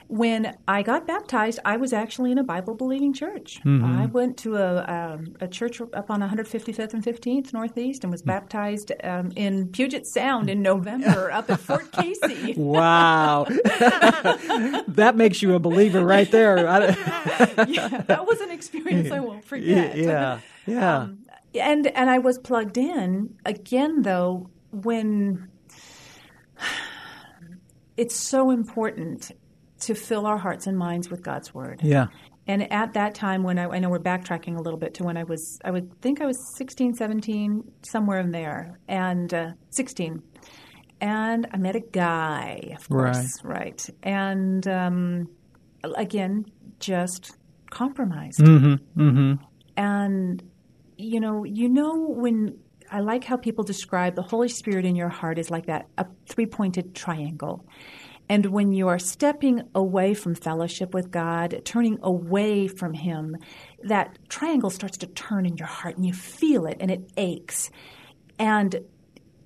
When 0.08 0.56
I 0.68 0.82
got 0.82 1.06
baptized, 1.06 1.58
I 1.64 1.76
was 1.76 1.92
actually 1.92 2.30
in 2.30 2.38
a 2.38 2.44
Bible 2.44 2.74
believing 2.74 3.12
church. 3.12 3.60
Mm-hmm. 3.64 3.84
I 3.84 4.06
went 4.06 4.36
to 4.38 4.56
a, 4.56 4.84
um, 4.84 5.34
a 5.40 5.48
church 5.48 5.80
up 5.80 6.10
on 6.10 6.20
155th 6.20 6.94
and 6.94 7.02
15th 7.04 7.52
Northeast 7.52 8.04
and 8.04 8.10
was 8.12 8.22
Mm. 8.22 8.26
baptized 8.26 8.92
um, 9.02 9.32
in 9.36 9.68
Puget 9.68 10.06
Sound 10.06 10.48
in 10.48 10.62
November 10.62 11.30
up 11.38 11.50
at 11.50 11.58
Fort 11.60 11.90
Casey. 11.92 12.54
Wow, 12.56 13.46
that 14.88 15.14
makes 15.16 15.42
you 15.42 15.54
a 15.54 15.58
believer 15.58 16.04
right 16.04 16.30
there. 16.30 16.56
Yeah, 17.68 18.02
that 18.06 18.26
was 18.26 18.40
an 18.40 18.50
experience 18.50 19.10
I 19.10 19.20
won't 19.20 19.44
forget. 19.44 19.96
yeah, 19.96 20.40
yeah. 20.66 20.98
Um, 20.98 21.18
and 21.54 21.86
and 21.88 22.08
I 22.10 22.18
was 22.18 22.38
plugged 22.38 22.78
in 22.78 23.34
again 23.44 24.02
though 24.02 24.48
when 24.70 25.48
it's 27.96 28.14
so 28.14 28.50
important 28.50 29.32
to 29.80 29.94
fill 29.94 30.26
our 30.26 30.38
hearts 30.38 30.66
and 30.66 30.76
minds 30.76 31.10
with 31.10 31.22
God's 31.22 31.54
word. 31.54 31.80
yeah. 31.82 32.06
And 32.48 32.72
at 32.72 32.92
that 32.92 33.16
time 33.16 33.42
when 33.42 33.58
I, 33.58 33.64
I 33.64 33.78
know 33.80 33.90
we're 33.90 33.98
backtracking 33.98 34.56
a 34.56 34.62
little 34.62 34.78
bit 34.78 34.94
to 34.94 35.02
when 35.02 35.16
I 35.16 35.24
was 35.24 35.58
I 35.64 35.72
would 35.72 36.00
think 36.00 36.20
I 36.20 36.26
was 36.26 36.38
16, 36.56 36.94
17, 36.94 37.72
somewhere 37.82 38.20
in 38.20 38.30
there, 38.30 38.78
and 38.86 39.34
uh, 39.34 39.50
16. 39.70 40.22
And 41.00 41.46
I 41.52 41.56
met 41.56 41.74
a 41.74 41.80
guy, 41.80 42.72
of 42.76 42.88
course, 42.88 43.42
right? 43.42 43.84
And 44.02 44.66
um, 44.68 45.28
again, 45.96 46.46
just 46.78 47.36
compromised. 47.70 48.38
Mm-hmm. 48.38 49.00
Mm-hmm. 49.00 49.44
And 49.76 50.42
you 50.96 51.20
know, 51.20 51.44
you 51.44 51.68
know 51.68 52.06
when 52.08 52.58
I 52.90 53.00
like 53.00 53.24
how 53.24 53.36
people 53.36 53.64
describe 53.64 54.14
the 54.14 54.22
Holy 54.22 54.48
Spirit 54.48 54.84
in 54.84 54.94
your 54.94 55.08
heart 55.08 55.38
is 55.38 55.50
like 55.50 55.66
that 55.66 55.86
a 55.98 56.06
three-pointed 56.28 56.94
triangle. 56.94 57.66
And 58.28 58.46
when 58.46 58.72
you 58.72 58.88
are 58.88 58.98
stepping 58.98 59.62
away 59.74 60.14
from 60.14 60.34
fellowship 60.34 60.92
with 60.94 61.10
God, 61.10 61.62
turning 61.64 61.98
away 62.02 62.66
from 62.66 62.92
Him, 62.92 63.36
that 63.84 64.18
triangle 64.28 64.70
starts 64.70 64.98
to 64.98 65.06
turn 65.06 65.46
in 65.46 65.56
your 65.56 65.68
heart 65.68 65.96
and 65.96 66.04
you 66.04 66.12
feel 66.12 66.66
it 66.66 66.76
and 66.80 66.90
it 66.90 67.10
aches. 67.16 67.70
And 68.38 68.84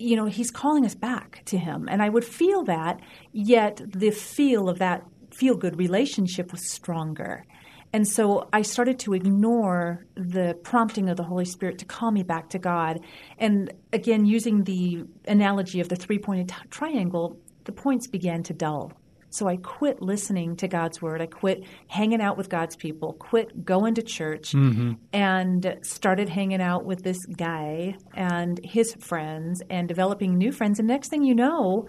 you 0.00 0.16
know, 0.16 0.24
he's 0.24 0.50
calling 0.50 0.86
us 0.86 0.94
back 0.94 1.42
to 1.44 1.58
him. 1.58 1.86
And 1.88 2.02
I 2.02 2.08
would 2.08 2.24
feel 2.24 2.64
that, 2.64 3.00
yet 3.32 3.82
the 3.86 4.10
feel 4.10 4.70
of 4.70 4.78
that 4.78 5.04
feel 5.30 5.54
good 5.54 5.78
relationship 5.78 6.52
was 6.52 6.68
stronger. 6.70 7.44
And 7.92 8.08
so 8.08 8.48
I 8.52 8.62
started 8.62 8.98
to 9.00 9.14
ignore 9.14 10.06
the 10.14 10.56
prompting 10.62 11.10
of 11.10 11.16
the 11.16 11.24
Holy 11.24 11.44
Spirit 11.44 11.78
to 11.78 11.84
call 11.84 12.12
me 12.12 12.22
back 12.22 12.48
to 12.50 12.58
God. 12.58 13.00
And 13.36 13.72
again, 13.92 14.24
using 14.24 14.64
the 14.64 15.04
analogy 15.26 15.80
of 15.80 15.88
the 15.88 15.96
three 15.96 16.18
pointed 16.18 16.48
t- 16.48 16.54
triangle, 16.70 17.38
the 17.64 17.72
points 17.72 18.06
began 18.06 18.42
to 18.44 18.54
dull. 18.54 18.92
So 19.30 19.46
I 19.46 19.56
quit 19.56 20.02
listening 20.02 20.56
to 20.56 20.68
God's 20.68 21.00
word. 21.00 21.22
I 21.22 21.26
quit 21.26 21.64
hanging 21.86 22.20
out 22.20 22.36
with 22.36 22.48
God's 22.48 22.74
people, 22.74 23.12
quit 23.12 23.64
going 23.64 23.94
to 23.94 24.02
church, 24.02 24.52
mm-hmm. 24.52 24.94
and 25.12 25.78
started 25.82 26.28
hanging 26.28 26.60
out 26.60 26.84
with 26.84 27.04
this 27.04 27.24
guy 27.26 27.94
and 28.14 28.60
his 28.64 28.94
friends 28.94 29.62
and 29.70 29.86
developing 29.86 30.36
new 30.36 30.50
friends. 30.50 30.80
And 30.80 30.88
next 30.88 31.08
thing 31.10 31.22
you 31.22 31.36
know, 31.36 31.86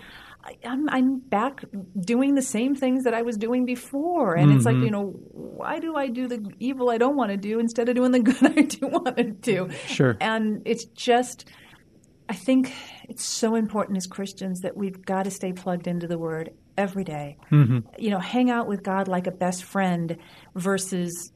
I'm, 0.64 0.88
I'm 0.90 1.20
back 1.20 1.64
doing 2.00 2.36
the 2.36 2.42
same 2.44 2.76
things 2.76 3.04
that 3.06 3.16
I 3.16 3.24
was 3.24 3.38
doing 3.38 3.66
before. 3.66 4.36
And 4.36 4.52
it's 4.54 4.66
like, 4.66 4.76
mm-hmm. 4.76 4.86
you 4.86 4.92
know, 4.92 5.14
why 5.32 5.80
do 5.80 5.96
I 5.96 6.08
do 6.08 6.28
the 6.28 6.44
evil 6.60 6.90
I 6.90 7.00
don't 7.00 7.16
want 7.16 7.32
to 7.32 7.38
do 7.38 7.60
instead 7.60 7.90
of 7.90 7.96
doing 7.96 8.12
the 8.12 8.20
good 8.20 8.58
I 8.58 8.62
do 8.62 8.88
want 8.88 9.18
to 9.18 9.24
do? 9.24 9.70
Sure. 9.88 10.16
And 10.22 10.62
it's 10.66 10.86
just, 10.86 11.46
I 12.32 12.34
think 12.34 12.74
it's 13.10 13.26
so 13.26 13.56
important 13.56 13.98
as 13.98 14.08
Christians 14.08 14.62
that 14.62 14.78
we've 14.78 15.06
got 15.06 15.24
to 15.24 15.32
stay 15.32 15.52
plugged 15.52 15.86
into 15.86 16.08
the 16.08 16.18
Word 16.18 16.54
every 16.78 17.04
day. 17.04 17.36
Mm-hmm. 17.52 17.80
You 18.00 18.10
know, 18.10 18.20
hang 18.20 18.50
out 18.50 18.70
with 18.70 18.84
God 18.84 19.10
like 19.10 19.28
a 19.28 19.32
best 19.32 19.66
friend 19.66 20.16
versus 20.56 21.34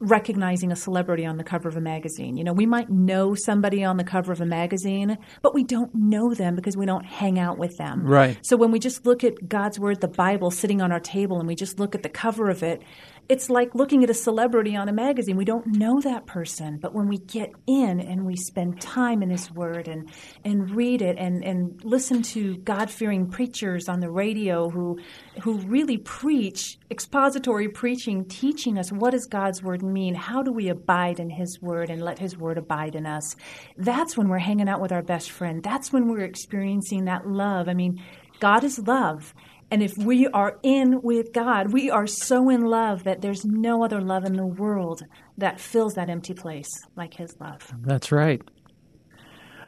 recognizing 0.00 0.70
a 0.70 0.76
celebrity 0.76 1.24
on 1.24 1.38
the 1.38 1.44
cover 1.44 1.66
of 1.70 1.78
a 1.78 1.80
magazine. 1.80 2.36
You 2.36 2.44
know, 2.44 2.52
we 2.52 2.66
might 2.66 2.90
know 2.90 3.34
somebody 3.34 3.84
on 3.84 3.96
the 3.96 4.04
cover 4.04 4.32
of 4.32 4.42
a 4.42 4.44
magazine, 4.44 5.16
but 5.40 5.54
we 5.54 5.64
don't 5.64 5.94
know 5.94 6.34
them 6.34 6.56
because 6.56 6.76
we 6.76 6.84
don't 6.84 7.06
hang 7.06 7.38
out 7.38 7.56
with 7.56 7.78
them. 7.78 8.04
Right. 8.04 8.36
So 8.42 8.58
when 8.58 8.70
we 8.70 8.78
just 8.78 9.06
look 9.06 9.24
at 9.24 9.48
God's 9.48 9.80
Word, 9.80 10.02
the 10.02 10.08
Bible, 10.08 10.50
sitting 10.50 10.82
on 10.82 10.92
our 10.92 11.00
table, 11.00 11.38
and 11.38 11.48
we 11.48 11.54
just 11.54 11.78
look 11.78 11.94
at 11.94 12.02
the 12.02 12.10
cover 12.10 12.50
of 12.50 12.62
it, 12.62 12.82
it's 13.28 13.48
like 13.48 13.74
looking 13.74 14.04
at 14.04 14.10
a 14.10 14.14
celebrity 14.14 14.76
on 14.76 14.88
a 14.88 14.92
magazine. 14.92 15.36
We 15.36 15.44
don't 15.44 15.66
know 15.66 16.00
that 16.00 16.26
person, 16.26 16.78
but 16.80 16.94
when 16.94 17.08
we 17.08 17.18
get 17.18 17.50
in 17.66 18.00
and 18.00 18.26
we 18.26 18.36
spend 18.36 18.80
time 18.80 19.22
in 19.22 19.30
His 19.30 19.50
Word 19.50 19.88
and 19.88 20.10
and 20.44 20.70
read 20.70 21.00
it 21.00 21.16
and 21.18 21.42
and 21.44 21.82
listen 21.84 22.22
to 22.22 22.58
God 22.58 22.90
fearing 22.90 23.30
preachers 23.30 23.88
on 23.88 24.00
the 24.00 24.10
radio 24.10 24.68
who 24.68 24.98
who 25.42 25.58
really 25.58 25.98
preach 25.98 26.78
expository 26.90 27.68
preaching, 27.68 28.26
teaching 28.26 28.78
us 28.78 28.92
what 28.92 29.10
does 29.10 29.26
God's 29.26 29.62
Word 29.62 29.82
mean, 29.82 30.14
how 30.14 30.42
do 30.42 30.52
we 30.52 30.68
abide 30.68 31.18
in 31.18 31.30
His 31.30 31.60
Word 31.62 31.90
and 31.90 32.02
let 32.02 32.18
His 32.18 32.36
Word 32.36 32.58
abide 32.58 32.94
in 32.94 33.06
us. 33.06 33.36
That's 33.76 34.16
when 34.16 34.28
we're 34.28 34.38
hanging 34.38 34.68
out 34.68 34.80
with 34.80 34.92
our 34.92 35.02
best 35.02 35.30
friend. 35.30 35.62
That's 35.62 35.92
when 35.92 36.08
we're 36.08 36.24
experiencing 36.24 37.06
that 37.06 37.26
love. 37.26 37.68
I 37.68 37.74
mean, 37.74 38.02
God 38.40 38.64
is 38.64 38.78
love. 38.78 39.34
And 39.70 39.82
if 39.82 39.96
we 39.98 40.26
are 40.28 40.58
in 40.62 41.00
with 41.02 41.32
God, 41.32 41.72
we 41.72 41.90
are 41.90 42.06
so 42.06 42.48
in 42.48 42.62
love 42.62 43.04
that 43.04 43.22
there's 43.22 43.44
no 43.44 43.84
other 43.84 44.00
love 44.00 44.24
in 44.24 44.34
the 44.34 44.46
world 44.46 45.02
that 45.38 45.58
fills 45.58 45.94
that 45.94 46.08
empty 46.08 46.34
place 46.34 46.68
like 46.96 47.14
His 47.14 47.34
love. 47.40 47.72
That's 47.80 48.12
right. 48.12 48.40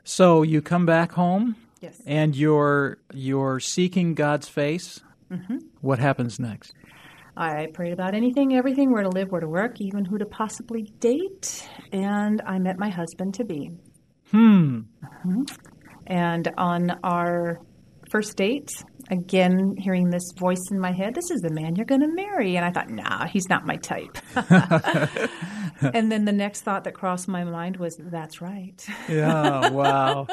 So 0.05 0.43
you 0.43 0.63
come 0.63 0.87
back 0.87 1.13
home, 1.13 1.57
Yes. 1.81 2.01
and 2.07 2.37
you're 2.37 2.99
you're 3.13 3.59
seeking 3.59 4.15
God's 4.15 4.49
face. 4.49 5.01
Mm-hmm. 5.31 5.59
What 5.81 5.99
happens 5.99 6.39
next? 6.39 6.73
I 7.37 7.67
prayed 7.75 7.93
about 7.93 8.15
anything, 8.15 8.55
everything, 8.57 8.93
where 8.93 9.03
to 9.03 9.11
live, 9.11 9.31
where 9.31 9.41
to 9.41 9.49
work, 9.49 9.81
even 9.81 10.05
who 10.05 10.17
to 10.19 10.25
possibly 10.25 10.85
date. 11.01 11.69
And 11.93 12.41
I 12.47 12.59
met 12.59 12.79
my 12.79 12.89
husband 12.89 13.35
to 13.35 13.45
be. 13.45 13.73
Hmm. 14.31 14.83
And 16.07 16.53
on 16.57 16.99
our 17.03 17.61
first 18.11 18.37
date, 18.37 18.71
again, 19.11 19.77
hearing 19.79 20.11
this 20.11 20.33
voice 20.37 20.71
in 20.71 20.79
my 20.79 20.93
head, 20.93 21.15
this 21.15 21.31
is 21.31 21.41
the 21.41 21.51
man 21.51 21.77
you're 21.77 21.87
going 21.87 22.01
to 22.01 22.09
marry. 22.13 22.57
And 22.57 22.65
I 22.65 22.71
thought, 22.71 22.91
nah, 22.91 23.27
he's 23.27 23.49
not 23.49 23.67
my 23.67 23.77
type. 23.77 24.19
and 24.37 26.11
then 26.11 26.25
the 26.25 26.33
next 26.33 26.63
thought 26.63 26.85
that 26.85 26.95
crossed 26.95 27.29
my 27.29 27.45
mind 27.45 27.77
was, 27.77 27.97
that's 27.99 28.41
right. 28.41 28.85
Yeah. 29.09 29.71
Wow. 29.71 30.27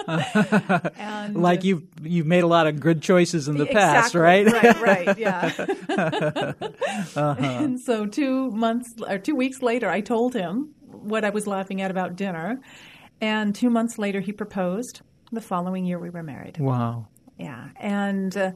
And 0.97 1.35
like 1.35 1.63
you've 1.63 1.83
you've 2.01 2.25
made 2.25 2.43
a 2.43 2.47
lot 2.47 2.67
of 2.67 2.79
good 2.79 3.01
choices 3.01 3.47
in 3.47 3.57
the 3.57 3.65
past, 3.65 4.15
right? 4.15 4.45
Right, 4.45 4.81
right, 4.81 5.17
yeah. 5.17 5.51
Uh-huh. 7.15 7.35
And 7.39 7.79
so 7.79 8.05
two 8.05 8.51
months 8.51 8.93
or 9.07 9.17
two 9.17 9.35
weeks 9.35 9.61
later, 9.61 9.89
I 9.89 10.01
told 10.01 10.33
him 10.33 10.73
what 10.91 11.25
I 11.25 11.29
was 11.29 11.47
laughing 11.47 11.81
at 11.81 11.91
about 11.91 12.15
dinner, 12.15 12.59
and 13.21 13.53
two 13.53 13.69
months 13.69 13.97
later, 13.97 14.19
he 14.19 14.31
proposed. 14.31 15.01
The 15.31 15.41
following 15.41 15.85
year, 15.85 15.97
we 15.99 16.09
were 16.11 16.21
married. 16.23 16.59
wow. 16.59 17.07
Yeah, 17.37 17.69
and 17.77 18.35
uh, 18.37 18.51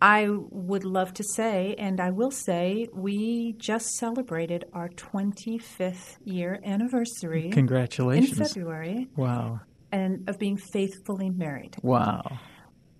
I 0.00 0.28
would 0.28 0.84
love 0.84 1.14
to 1.14 1.24
say, 1.24 1.74
and 1.78 2.00
I 2.00 2.10
will 2.10 2.30
say, 2.30 2.88
we 2.92 3.54
just 3.56 3.96
celebrated 3.96 4.64
our 4.72 4.88
25th 4.88 6.16
year 6.24 6.60
anniversary 6.64 7.50
Congratulations. 7.50 8.38
in. 8.38 8.44
February, 8.46 9.08
Wow. 9.16 9.60
and 9.90 10.28
of 10.28 10.38
being 10.38 10.56
faithfully 10.56 11.30
married. 11.30 11.76
Wow. 11.82 12.38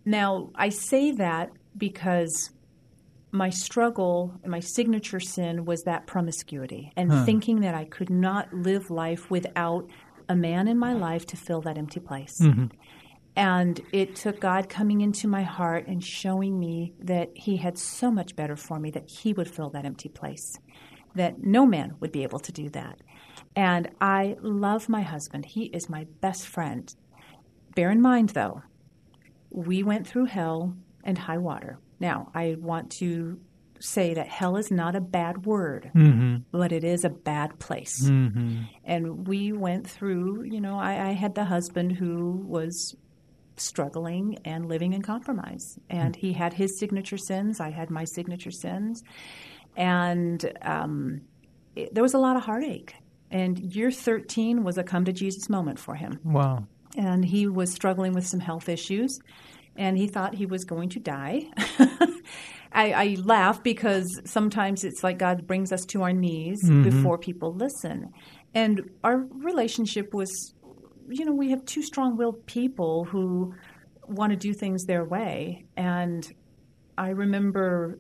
Now, 0.05 0.51
I 0.55 0.69
say 0.71 1.13
that 1.13 1.51
because 1.77 2.51
my 3.31 3.51
struggle 3.51 4.35
and 4.43 4.51
my 4.51 4.61
signature 4.61 5.21
sin 5.21 5.65
was 5.65 5.83
that 5.85 6.07
promiscuity 6.07 6.93
and 6.97 7.25
thinking 7.25 7.61
that 7.61 7.75
I 7.75 7.85
could 7.85 8.11
not 8.11 8.53
live 8.53 8.91
life 8.91 9.31
without 9.31 9.89
a 10.29 10.37
man 10.37 10.69
in 10.69 10.79
my 10.79 10.93
life 10.93 11.27
to 11.27 11.37
fill 11.37 11.61
that 11.63 11.79
empty 11.79 12.01
place. 12.01 12.41
And 13.35 13.81
it 13.93 14.15
took 14.15 14.41
God 14.41 14.69
coming 14.69 15.01
into 15.01 15.27
my 15.27 15.43
heart 15.43 15.87
and 15.87 16.05
showing 16.05 16.59
me 16.59 16.93
that 17.01 17.31
He 17.35 17.57
had 17.57 17.79
so 17.79 18.11
much 18.11 18.37
better 18.37 18.57
for 18.57 18.79
me, 18.79 18.91
that 18.91 19.09
He 19.09 19.33
would 19.33 19.51
fill 19.51 19.71
that 19.71 19.87
empty 19.87 20.09
place, 20.09 20.59
that 21.15 21.43
no 21.43 21.65
man 21.65 21.95
would 22.01 22.13
be 22.13 22.23
able 22.23 22.41
to 22.41 22.53
do 22.53 22.69
that. 22.71 23.01
And 23.57 23.91
I 24.01 24.37
love 24.41 24.89
my 24.89 25.03
husband. 25.03 25.47
He 25.47 25.65
is 25.65 25.89
my 25.89 26.07
best 26.21 26.47
friend. 26.47 26.95
Bear 27.75 27.91
in 27.91 28.03
mind, 28.03 28.31
though, 28.31 28.63
we 29.51 29.83
went 29.83 30.07
through 30.07 30.27
hell 30.27 30.75
and 31.05 31.17
high 31.17 31.39
water. 31.39 31.79
Now, 32.01 32.31
I 32.35 32.57
want 32.59 32.91
to 32.93 33.41
say 33.81 34.15
that 34.15 34.29
hell 34.29 34.57
is 34.57 34.71
not 34.71 34.95
a 34.95 35.01
bad 35.01 35.45
word, 35.45 35.91
mm-hmm. 35.95 36.37
but 36.53 36.73
it 36.73 36.85
is 36.85 37.05
a 37.05 37.11
bad 37.11 37.59
place. 37.59 38.05
Mm-hmm. 38.05 38.63
And 38.85 39.27
we 39.27 39.53
went 39.53 39.89
through, 39.89 40.45
you 40.45 40.61
know, 40.61 40.79
I, 40.79 41.09
I, 41.09 41.13
had 41.13 41.35
the 41.35 41.45
husband 41.45 41.93
who 41.93 42.45
was 42.47 42.97
struggling 43.57 44.39
and 44.45 44.67
living 44.67 44.93
in 44.93 45.03
compromise. 45.03 45.79
And 45.91 46.17
he 46.17 46.33
had 46.33 46.53
his 46.53 46.79
signature 46.79 47.19
sins, 47.19 47.61
I 47.61 47.71
had 47.71 47.91
my 47.91 48.05
signature 48.05 48.51
sins. 48.51 49.03
And 49.77 50.53
um, 50.63 51.23
it, 51.75 51.95
there 51.95 52.03
was 52.03 52.15
a 52.15 52.19
lot 52.19 52.37
of 52.37 52.43
heartache. 52.43 52.95
And 53.31 53.59
year 53.75 53.91
13 53.91 54.63
was 54.63 54.77
a 54.77 54.85
come 54.85 55.05
to 55.07 55.13
Jesus 55.13 55.49
moment 55.49 55.79
for 55.79 55.95
him. 55.95 56.21
Wow. 56.23 56.67
And 56.97 57.25
he 57.25 57.47
was 57.47 57.73
struggling 57.73 58.13
with 58.13 58.27
some 58.27 58.41
health 58.41 58.69
issues 58.69 59.19
and 59.77 59.97
he 59.97 60.07
thought 60.07 60.35
he 60.35 60.47
was 60.47 60.65
going 60.65 60.91
to 60.91 61.01
die. 61.01 61.45
I, 62.75 62.93
I, 62.93 63.17
laugh 63.23 63.63
because 63.63 64.09
sometimes 64.25 64.85
it's 64.85 65.05
like 65.05 65.19
God 65.19 65.47
brings 65.47 65.73
us 65.73 65.85
to 65.87 66.03
our 66.03 66.13
knees 66.13 66.63
mm-hmm. 66.65 66.83
before 66.83 67.19
people 67.19 67.55
listen. 67.55 68.13
And 68.55 68.91
our 69.05 69.27
relationship 69.31 70.15
was, 70.15 70.55
you 71.09 71.25
know, 71.25 71.33
we 71.33 71.51
have 71.51 71.65
two 71.65 71.83
strong 71.83 72.17
willed 72.17 72.47
people 72.47 73.05
who 73.05 73.55
want 74.07 74.31
to 74.31 74.37
do 74.37 74.53
things 74.53 74.85
their 74.85 75.05
way. 75.05 75.65
And 75.77 76.27
I 76.97 77.11
remember 77.11 77.99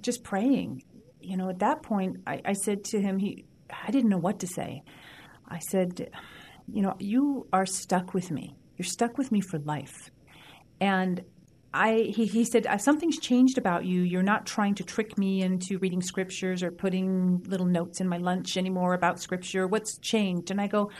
just 0.00 0.24
praying. 0.24 0.82
You 1.20 1.36
know, 1.36 1.48
at 1.50 1.58
that 1.60 1.82
point, 1.82 2.18
I, 2.26 2.40
I 2.44 2.52
said 2.52 2.84
to 2.84 3.00
him, 3.00 3.18
he, 3.18 3.44
I 3.70 3.90
didn't 3.90 4.10
know 4.10 4.18
what 4.18 4.40
to 4.40 4.46
say. 4.46 4.82
I 5.48 5.58
said, 5.58 6.10
you 6.66 6.82
know, 6.82 6.94
you 6.98 7.46
are 7.52 7.66
stuck 7.66 8.14
with 8.14 8.30
me. 8.30 8.56
You're 8.76 8.86
stuck 8.86 9.18
with 9.18 9.32
me 9.32 9.40
for 9.40 9.58
life. 9.58 10.10
And 10.80 11.24
I, 11.72 12.10
he, 12.14 12.26
he 12.26 12.44
said, 12.44 12.66
uh, 12.66 12.78
something's 12.78 13.18
changed 13.18 13.58
about 13.58 13.84
you. 13.84 14.00
You're 14.00 14.22
not 14.22 14.46
trying 14.46 14.74
to 14.76 14.84
trick 14.84 15.18
me 15.18 15.42
into 15.42 15.78
reading 15.78 16.00
scriptures 16.00 16.62
or 16.62 16.70
putting 16.70 17.42
little 17.46 17.66
notes 17.66 18.00
in 18.00 18.08
my 18.08 18.16
lunch 18.16 18.56
anymore 18.56 18.94
about 18.94 19.20
scripture. 19.20 19.66
What's 19.66 19.98
changed? 19.98 20.50
And 20.50 20.60
I 20.60 20.66
go, 20.66 20.90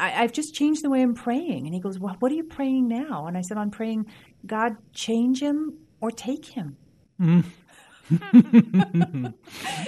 I, 0.00 0.22
have 0.22 0.32
just 0.32 0.54
changed 0.54 0.82
the 0.82 0.90
way 0.90 1.02
I'm 1.02 1.14
praying. 1.14 1.66
And 1.66 1.74
he 1.74 1.80
goes, 1.80 1.98
well, 1.98 2.16
what 2.20 2.32
are 2.32 2.34
you 2.34 2.44
praying 2.44 2.88
now? 2.88 3.26
And 3.26 3.36
I 3.36 3.42
said, 3.42 3.58
I'm 3.58 3.70
praying, 3.70 4.06
God, 4.46 4.76
change 4.92 5.40
him 5.40 5.78
or 6.00 6.10
take 6.10 6.46
him. 6.46 6.76
Mm. 7.20 7.44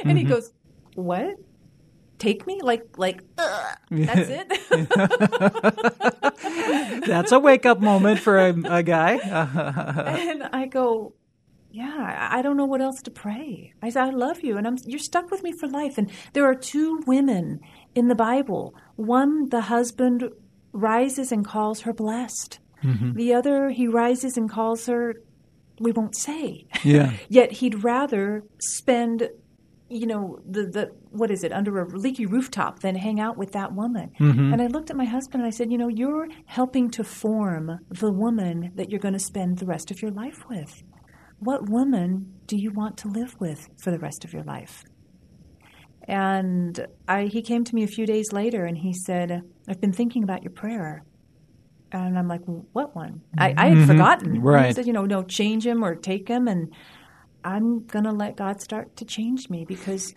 and 0.04 0.18
he 0.18 0.24
goes, 0.24 0.52
what? 0.94 1.36
take 2.22 2.46
me 2.46 2.60
like 2.62 2.86
like 2.98 3.20
uh, 3.36 3.74
that's 3.90 4.30
it 4.30 4.48
that's 7.06 7.32
a 7.32 7.38
wake 7.40 7.66
up 7.66 7.80
moment 7.80 8.20
for 8.20 8.38
a, 8.38 8.54
a 8.66 8.82
guy 8.84 9.14
and 10.06 10.44
i 10.52 10.66
go 10.66 11.14
yeah 11.72 12.28
i 12.30 12.42
don't 12.42 12.56
know 12.56 12.64
what 12.64 12.80
else 12.80 13.00
to 13.02 13.10
pray 13.10 13.72
i 13.82 13.88
said 13.88 14.04
i 14.04 14.10
love 14.10 14.42
you 14.42 14.56
and 14.56 14.66
i'm 14.66 14.76
you're 14.84 14.98
stuck 14.98 15.30
with 15.30 15.42
me 15.42 15.52
for 15.52 15.68
life 15.68 15.98
and 15.98 16.10
there 16.32 16.44
are 16.44 16.54
two 16.54 17.02
women 17.06 17.60
in 17.94 18.08
the 18.08 18.14
bible 18.14 18.74
one 18.96 19.48
the 19.48 19.62
husband 19.62 20.30
rises 20.72 21.32
and 21.32 21.46
calls 21.46 21.82
her 21.82 21.92
blessed 21.92 22.58
mm-hmm. 22.82 23.12
the 23.14 23.32
other 23.32 23.70
he 23.70 23.86
rises 23.86 24.36
and 24.36 24.50
calls 24.50 24.86
her 24.86 25.14
we 25.80 25.92
won't 25.92 26.16
say 26.16 26.66
yeah 26.84 27.12
yet 27.28 27.52
he'd 27.52 27.82
rather 27.82 28.44
spend 28.58 29.28
you 29.92 30.06
know, 30.06 30.38
the, 30.48 30.64
the 30.64 30.92
what 31.10 31.30
is 31.30 31.44
it, 31.44 31.52
under 31.52 31.78
a 31.80 31.86
leaky 31.86 32.24
rooftop 32.24 32.80
than 32.80 32.94
hang 32.94 33.20
out 33.20 33.36
with 33.36 33.52
that 33.52 33.74
woman. 33.74 34.10
Mm-hmm. 34.18 34.52
And 34.54 34.62
I 34.62 34.66
looked 34.68 34.88
at 34.88 34.96
my 34.96 35.04
husband 35.04 35.42
and 35.42 35.46
I 35.46 35.50
said, 35.54 35.70
you 35.70 35.76
know, 35.76 35.88
you're 35.88 36.28
helping 36.46 36.90
to 36.92 37.04
form 37.04 37.78
the 37.90 38.10
woman 38.10 38.72
that 38.76 38.88
you're 38.88 39.00
going 39.00 39.12
to 39.12 39.20
spend 39.20 39.58
the 39.58 39.66
rest 39.66 39.90
of 39.90 40.00
your 40.00 40.10
life 40.10 40.48
with. 40.48 40.82
What 41.42 41.68
woman 41.68 42.32
do 42.46 42.56
you 42.56 42.70
want 42.70 42.96
to 42.98 43.08
live 43.08 43.34
with 43.40 43.68
for 43.76 43.90
the 43.90 43.98
rest 43.98 44.24
of 44.24 44.32
your 44.32 44.44
life? 44.44 44.84
And 46.06 46.86
I, 47.08 47.24
he 47.24 47.42
came 47.42 47.64
to 47.64 47.74
me 47.74 47.82
a 47.82 47.88
few 47.88 48.06
days 48.06 48.32
later 48.32 48.64
and 48.64 48.78
he 48.78 48.92
said, 48.92 49.42
I've 49.66 49.80
been 49.80 49.92
thinking 49.92 50.22
about 50.22 50.44
your 50.44 50.52
prayer. 50.52 51.02
And 51.90 52.16
I'm 52.16 52.28
like, 52.28 52.42
what 52.44 52.94
one? 52.94 53.22
I, 53.36 53.54
I 53.56 53.68
had 53.70 53.78
mm-hmm. 53.78 53.86
forgotten. 53.86 54.40
Right. 54.40 54.66
he 54.66 54.72
said, 54.72 54.86
you 54.86 54.92
know, 54.92 55.04
no, 55.04 55.24
change 55.24 55.66
him 55.66 55.84
or 55.84 55.96
take 55.96 56.28
him. 56.28 56.46
And 56.46 56.72
I'm 57.42 57.86
going 57.86 58.04
to 58.04 58.12
let 58.12 58.36
God 58.36 58.60
start 58.60 58.94
to 58.98 59.04
change 59.04 59.50
me 59.50 59.64
because 59.64 60.14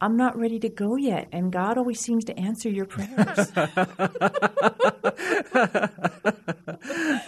I'm 0.00 0.16
not 0.16 0.38
ready 0.38 0.58
to 0.60 0.70
go 0.70 0.96
yet. 0.96 1.28
And 1.32 1.52
God 1.52 1.76
always 1.76 2.00
seems 2.00 2.24
to 2.24 2.38
answer 2.38 2.70
your 2.70 2.86
prayers. 2.86 3.52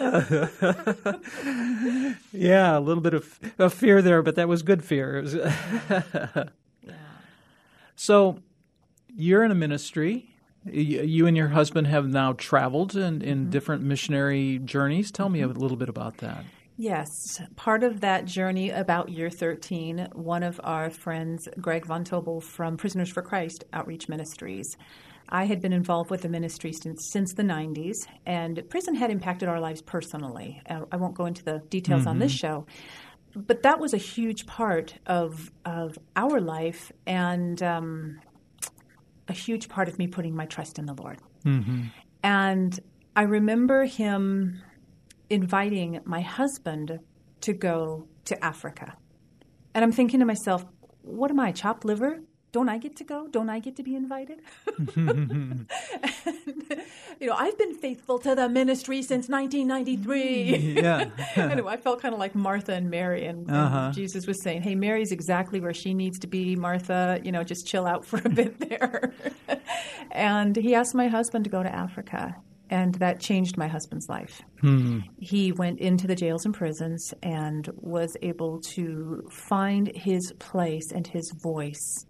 yeah, 2.31 2.77
a 2.77 2.79
little 2.79 3.01
bit 3.01 3.13
of, 3.13 3.39
of, 3.57 3.73
fear 3.73 4.01
there, 4.01 4.21
but 4.21 4.35
that 4.35 4.47
was 4.47 4.61
good 4.61 4.83
fear. 4.83 5.21
Was 5.21 5.35
yeah. 6.81 6.93
So 7.95 8.39
you're 9.15 9.43
in 9.43 9.51
a 9.51 9.55
ministry. 9.55 10.29
You 10.65 11.27
and 11.27 11.37
your 11.37 11.49
husband 11.49 11.87
have 11.87 12.07
now 12.07 12.33
traveled 12.33 12.95
in, 12.95 13.21
in 13.21 13.41
mm-hmm. 13.41 13.49
different 13.51 13.83
missionary 13.83 14.59
journeys. 14.63 15.11
Tell 15.11 15.29
me 15.29 15.41
a 15.41 15.47
mm-hmm. 15.47 15.59
little 15.59 15.77
bit 15.77 15.89
about 15.89 16.17
that. 16.17 16.43
Yes, 16.77 17.41
part 17.55 17.83
of 17.83 18.01
that 18.01 18.25
journey 18.25 18.69
about 18.69 19.07
year 19.07 19.29
13, 19.29 20.09
one 20.11 20.43
of 20.43 20.59
our 20.61 20.89
friends, 20.89 21.47
Greg 21.61 21.85
Von 21.85 22.03
Tobel 22.03 22.41
from 22.41 22.75
Prisoners 22.75 23.09
for 23.09 23.21
Christ 23.21 23.63
Outreach 23.71 24.09
Ministries, 24.09 24.75
I 25.29 25.45
had 25.45 25.61
been 25.61 25.73
involved 25.73 26.09
with 26.09 26.21
the 26.21 26.29
ministry 26.29 26.71
since, 26.71 27.09
since 27.11 27.33
the 27.33 27.43
90s, 27.43 27.95
and 28.25 28.61
prison 28.69 28.95
had 28.95 29.11
impacted 29.11 29.49
our 29.49 29.59
lives 29.59 29.81
personally. 29.81 30.61
Uh, 30.69 30.81
I 30.91 30.97
won't 30.97 31.15
go 31.15 31.25
into 31.25 31.43
the 31.43 31.61
details 31.69 32.01
mm-hmm. 32.01 32.09
on 32.09 32.19
this 32.19 32.31
mm-hmm. 32.31 32.47
show, 32.47 32.65
but 33.35 33.63
that 33.63 33.79
was 33.79 33.93
a 33.93 33.97
huge 33.97 34.45
part 34.45 34.95
of, 35.05 35.51
of 35.65 35.97
our 36.15 36.39
life 36.39 36.91
and 37.05 37.61
um, 37.63 38.19
a 39.27 39.33
huge 39.33 39.67
part 39.67 39.87
of 39.87 39.97
me 39.97 40.07
putting 40.07 40.35
my 40.35 40.45
trust 40.45 40.79
in 40.79 40.85
the 40.85 40.93
Lord. 40.93 41.19
Mm-hmm. 41.43 41.83
And 42.23 42.79
I 43.15 43.23
remember 43.23 43.85
him 43.85 44.61
inviting 45.29 46.01
my 46.05 46.21
husband 46.21 46.99
to 47.41 47.53
go 47.53 48.07
to 48.25 48.43
Africa. 48.43 48.95
And 49.73 49.83
I'm 49.83 49.91
thinking 49.91 50.19
to 50.19 50.25
myself, 50.25 50.65
what 51.01 51.31
am 51.31 51.39
I, 51.39 51.51
chopped 51.51 51.85
liver? 51.85 52.19
Don't 52.55 52.69
I 52.69 52.77
get 52.77 52.95
to 52.95 53.03
go? 53.03 53.27
Don't 53.27 53.49
I 53.49 53.59
get 53.59 53.75
to 53.75 53.83
be 53.83 53.97
invited? 53.97 54.39
and, 54.95 55.69
you 57.19 57.27
know, 57.27 57.33
I've 57.33 57.57
been 57.57 57.75
faithful 57.75 58.17
to 58.19 58.33
the 58.33 58.47
ministry 58.47 59.01
since 59.01 59.27
1993. 59.27 60.81
yeah. 60.81 61.09
anyway, 61.35 61.73
I 61.73 61.75
felt 61.75 62.01
kind 62.01 62.13
of 62.13 62.19
like 62.21 62.33
Martha 62.33 62.71
and 62.71 62.89
Mary, 62.89 63.25
and, 63.25 63.51
uh-huh. 63.51 63.77
and, 63.77 63.93
Jesus 63.93 64.25
was 64.25 64.41
saying, 64.41 64.61
"Hey, 64.61 64.73
Mary's 64.73 65.11
exactly 65.11 65.59
where 65.59 65.73
she 65.73 65.93
needs 65.93 66.17
to 66.19 66.27
be. 66.27 66.55
Martha, 66.55 67.19
you 67.25 67.33
know, 67.33 67.43
just 67.43 67.67
chill 67.67 67.85
out 67.85 68.05
for 68.05 68.21
a 68.23 68.29
bit 68.29 68.57
there." 68.69 69.13
and 70.11 70.55
he 70.55 70.75
asked 70.75 70.95
my 70.95 71.09
husband 71.09 71.43
to 71.43 71.49
go 71.49 71.61
to 71.61 71.75
Africa, 71.75 72.37
and 72.69 72.95
that 72.95 73.19
changed 73.19 73.57
my 73.57 73.67
husband's 73.67 74.07
life. 74.07 74.41
Hmm. 74.61 74.99
He 75.19 75.51
went 75.51 75.79
into 75.79 76.07
the 76.07 76.15
jails 76.15 76.45
and 76.45 76.53
prisons 76.53 77.13
and 77.21 77.69
was 77.75 78.15
able 78.21 78.61
to 78.75 79.27
find 79.29 79.91
his 79.93 80.31
place 80.39 80.93
and 80.93 81.05
his 81.05 81.33
voice 81.43 82.05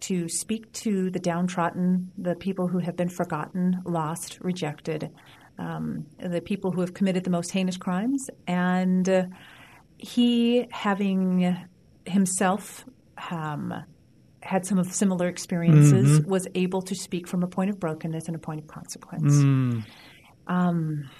to 0.00 0.28
speak 0.28 0.70
to 0.72 1.10
the 1.10 1.18
downtrodden, 1.18 2.10
the 2.16 2.34
people 2.34 2.68
who 2.68 2.78
have 2.78 2.96
been 2.96 3.08
forgotten, 3.08 3.82
lost, 3.84 4.38
rejected, 4.40 5.10
um, 5.58 6.06
the 6.18 6.40
people 6.40 6.70
who 6.70 6.80
have 6.80 6.94
committed 6.94 7.24
the 7.24 7.30
most 7.30 7.50
heinous 7.50 7.76
crimes. 7.76 8.28
And 8.46 9.08
uh, 9.08 9.24
he, 9.96 10.66
having 10.70 11.56
himself 12.04 12.84
um, 13.30 13.74
had 14.42 14.64
some 14.64 14.78
of 14.78 14.92
similar 14.92 15.28
experiences, 15.28 16.20
mm-hmm. 16.20 16.30
was 16.30 16.46
able 16.54 16.82
to 16.82 16.94
speak 16.94 17.26
from 17.26 17.42
a 17.42 17.48
point 17.48 17.70
of 17.70 17.80
brokenness 17.80 18.26
and 18.26 18.36
a 18.36 18.38
point 18.38 18.60
of 18.60 18.66
consequence. 18.66 19.34
Mm. 19.34 19.84
Um, 20.46 21.10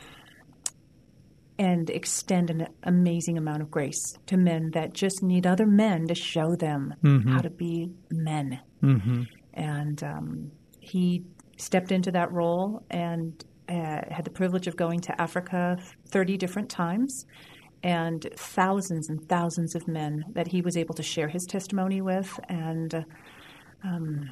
and 1.58 1.90
extend 1.90 2.50
an 2.50 2.68
amazing 2.84 3.36
amount 3.36 3.62
of 3.62 3.70
grace 3.70 4.16
to 4.26 4.36
men 4.36 4.70
that 4.72 4.92
just 4.92 5.22
need 5.22 5.46
other 5.46 5.66
men 5.66 6.06
to 6.06 6.14
show 6.14 6.54
them 6.54 6.94
mm-hmm. 7.02 7.32
how 7.32 7.40
to 7.40 7.50
be 7.50 7.90
men. 8.10 8.60
Mm-hmm. 8.82 9.22
And 9.54 10.02
um, 10.04 10.52
he 10.78 11.24
stepped 11.56 11.90
into 11.90 12.12
that 12.12 12.30
role 12.32 12.84
and 12.90 13.44
uh, 13.68 14.02
had 14.10 14.24
the 14.24 14.30
privilege 14.30 14.66
of 14.66 14.76
going 14.76 15.00
to 15.00 15.20
Africa 15.20 15.76
30 16.10 16.36
different 16.36 16.70
times 16.70 17.26
and 17.82 18.26
thousands 18.36 19.08
and 19.08 19.28
thousands 19.28 19.74
of 19.74 19.86
men 19.86 20.24
that 20.32 20.48
he 20.48 20.60
was 20.60 20.76
able 20.76 20.94
to 20.94 21.02
share 21.02 21.28
his 21.28 21.44
testimony 21.44 22.00
with 22.00 22.38
and 22.48 23.04
um, 23.84 24.30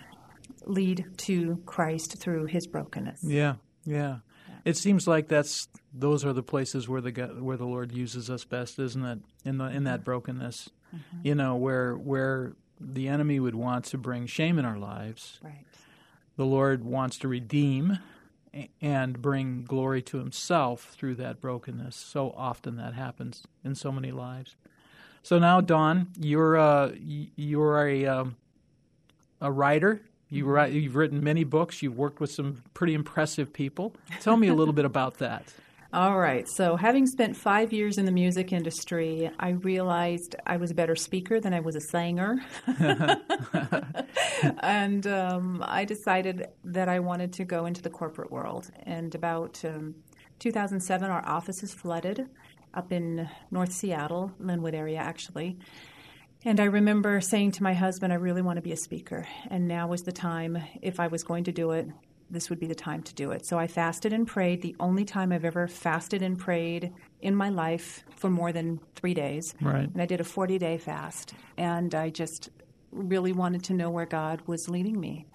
lead 0.65 1.05
to 1.19 1.61
Christ 1.67 2.19
through 2.19 2.47
his 2.47 2.67
brokenness. 2.67 3.21
Yeah, 3.23 3.55
yeah. 3.85 4.19
It 4.67 4.77
seems 4.77 5.07
like 5.07 5.29
that's 5.29 5.69
those 5.95 6.25
are 6.25 6.33
the 6.33 6.43
places 6.43 6.89
where 6.89 7.01
the 7.01 7.13
where 7.41 7.57
the 7.57 7.65
Lord 7.65 7.93
uses 7.93 8.29
us 8.29 8.45
best, 8.45 8.81
isn't 8.81 9.05
it? 9.05 9.21
In 9.45 9.59
the 9.59 9.67
in 9.67 9.85
that 9.85 10.05
brokenness, 10.05 10.71
mm-hmm. 10.93 11.19
you 11.23 11.37
know, 11.37 11.55
where 11.55 11.95
where 11.95 12.57
the 12.81 13.07
enemy 13.07 13.39
would 13.39 13.55
want 13.55 13.85
to 13.87 13.97
bring 13.97 14.27
shame 14.27 14.59
in 14.59 14.65
our 14.65 14.77
lives. 14.77 15.39
Right. 15.41 15.65
The 16.37 16.45
Lord 16.45 16.83
wants 16.83 17.17
to 17.19 17.29
redeem 17.29 18.01
and 18.83 19.23
bring 19.23 19.63
glory 19.63 20.03
to 20.03 20.19
Himself 20.19 20.95
through 20.99 21.15
that 21.15 21.41
brokenness. 21.41 21.95
So 21.95 22.35
often 22.37 22.77
that 22.77 22.95
happens 22.95 23.45
in 23.63 23.77
so 23.77 23.93
many 23.93 24.11
lives. 24.11 24.57
So 25.23 25.39
now, 25.39 25.61
Dawn, 25.61 26.09
you're 26.19 26.57
uh, 26.57 26.91
you're 26.99 27.87
a 27.87 28.07
um, 28.07 28.37
a 29.41 29.53
writer. 29.53 30.03
You 30.29 30.45
write, 30.47 30.73
you've 30.73 30.97
written 30.97 31.23
many 31.23 31.45
books. 31.45 31.83
You've 31.83 31.97
worked 31.97 32.21
with 32.21 32.33
some 32.33 32.63
pretty 32.75 32.95
impressive 32.95 33.53
people. 33.53 33.95
Tell 34.21 34.37
me 34.37 34.49
a 34.49 34.55
little 34.55 34.75
bit 34.75 34.85
about 34.85 35.19
that. 35.19 35.45
All 35.93 36.19
right. 36.19 36.49
So, 36.49 36.75
having 36.75 37.07
spent 37.07 37.37
five 37.37 37.73
years 37.73 37.97
in 37.97 38.07
the 38.07 38.13
music 38.13 38.53
industry, 38.53 39.31
I 39.39 39.51
realized 39.51 40.35
I 40.45 40.57
was 40.57 40.73
a 40.73 40.75
better 40.75 40.97
speaker 40.97 41.41
than 41.41 41.55
I 41.55 41.61
was 41.61 41.77
a 41.77 41.81
singer. 41.81 42.39
and 44.61 45.07
um, 45.07 45.65
I 45.67 45.85
decided 45.85 46.49
that 46.65 46.89
I 46.89 46.99
wanted 46.99 47.33
to 47.35 47.45
go 47.45 47.67
into 47.67 47.83
the 47.83 47.91
corporate 47.91 48.33
world. 48.33 48.69
And 48.83 49.15
about 49.15 49.65
um, 49.65 49.95
2007, 50.41 51.09
our 51.09 51.25
offices 51.27 51.73
flooded 51.73 52.29
up 52.75 52.93
in 52.93 53.29
North 53.51 53.73
Seattle, 53.73 54.33
Lynnwood 54.41 54.75
area, 54.75 54.99
actually. 54.99 55.57
And 56.45 56.61
I 56.61 56.65
remember 56.65 57.21
saying 57.21 57.53
to 57.53 57.63
my 57.63 57.75
husband, 57.75 58.13
I 58.13 58.17
really 58.17 58.43
want 58.43 58.57
to 58.57 58.63
be 58.63 58.73
a 58.73 58.77
speaker. 58.77 59.27
And 59.51 59.67
now 59.67 59.89
was 59.89 60.03
the 60.03 60.13
time, 60.13 60.63
if 60.83 61.01
I 61.01 61.09
was 61.09 61.25
going 61.25 61.45
to 61.45 61.53
do 61.53 61.73
it, 61.73 61.89
this 62.31 62.51
would 62.51 62.59
be 62.59 62.67
the 62.67 62.75
time 62.75 63.03
to 63.05 63.15
do 63.15 63.31
it. 63.31 63.47
So 63.47 63.59
I 63.59 63.67
fasted 63.67 64.13
and 64.13 64.27
prayed, 64.27 64.63
the 64.63 64.77
only 64.81 65.05
time 65.05 65.33
I've 65.33 65.45
ever 65.45 65.69
fasted 65.69 66.23
and 66.23 66.39
prayed 66.39 66.93
in 67.21 67.35
my 67.35 67.49
life 67.49 68.05
for 68.17 68.31
more 68.31 68.53
than 68.53 68.81
three 68.95 69.15
days. 69.15 69.55
Right. 69.61 69.89
And 69.89 70.03
I 70.03 70.07
did 70.07 70.21
a 70.21 70.25
40 70.25 70.59
day 70.59 70.79
fast. 70.79 71.35
And 71.57 71.95
I 71.95 72.11
just 72.11 72.51
really 72.91 73.33
wanted 73.33 73.65
to 73.65 73.75
know 73.75 73.91
where 73.91 74.07
God 74.07 74.43
was 74.47 74.69
leading 74.69 74.99
me. 74.99 75.27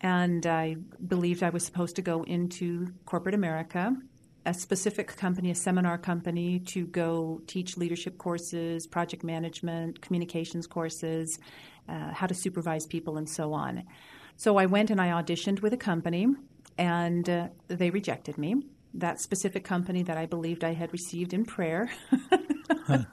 And 0.00 0.46
I 0.46 0.76
believed 1.06 1.42
I 1.42 1.50
was 1.50 1.64
supposed 1.64 1.96
to 1.96 2.02
go 2.02 2.22
into 2.22 2.92
corporate 3.04 3.34
America, 3.34 3.94
a 4.46 4.54
specific 4.54 5.16
company, 5.16 5.50
a 5.50 5.54
seminar 5.54 5.98
company, 5.98 6.60
to 6.60 6.86
go 6.86 7.40
teach 7.46 7.76
leadership 7.76 8.18
courses, 8.18 8.86
project 8.86 9.24
management, 9.24 10.00
communications 10.00 10.66
courses, 10.66 11.38
uh, 11.88 12.12
how 12.12 12.26
to 12.26 12.34
supervise 12.34 12.86
people, 12.86 13.18
and 13.18 13.28
so 13.28 13.52
on. 13.52 13.84
So 14.36 14.56
I 14.56 14.66
went 14.66 14.90
and 14.90 15.00
I 15.00 15.08
auditioned 15.08 15.60
with 15.60 15.72
a 15.72 15.76
company, 15.76 16.26
and 16.78 17.28
uh, 17.28 17.48
they 17.68 17.90
rejected 17.90 18.38
me. 18.38 18.62
That 18.94 19.20
specific 19.20 19.64
company 19.64 20.02
that 20.04 20.16
I 20.16 20.26
believed 20.26 20.64
I 20.64 20.72
had 20.72 20.92
received 20.92 21.32
in 21.32 21.44
prayer. 21.44 21.90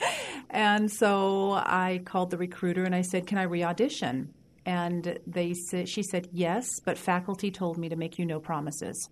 And 0.50 0.92
so 0.92 1.52
I 1.54 2.02
called 2.06 2.32
the 2.32 2.38
recruiter 2.38 2.84
and 2.84 2.96
I 2.96 3.02
said, 3.02 3.28
"Can 3.28 3.38
I 3.38 3.44
re-audition?" 3.44 4.34
And 4.66 5.20
they 5.28 5.54
she 5.54 6.04
said, 6.04 6.30
"Yes, 6.32 6.80
but 6.84 6.98
faculty 6.98 7.52
told 7.52 7.78
me 7.78 7.90
to 7.90 7.96
make 7.96 8.18
you 8.18 8.26
no 8.26 8.40
promises." 8.40 9.10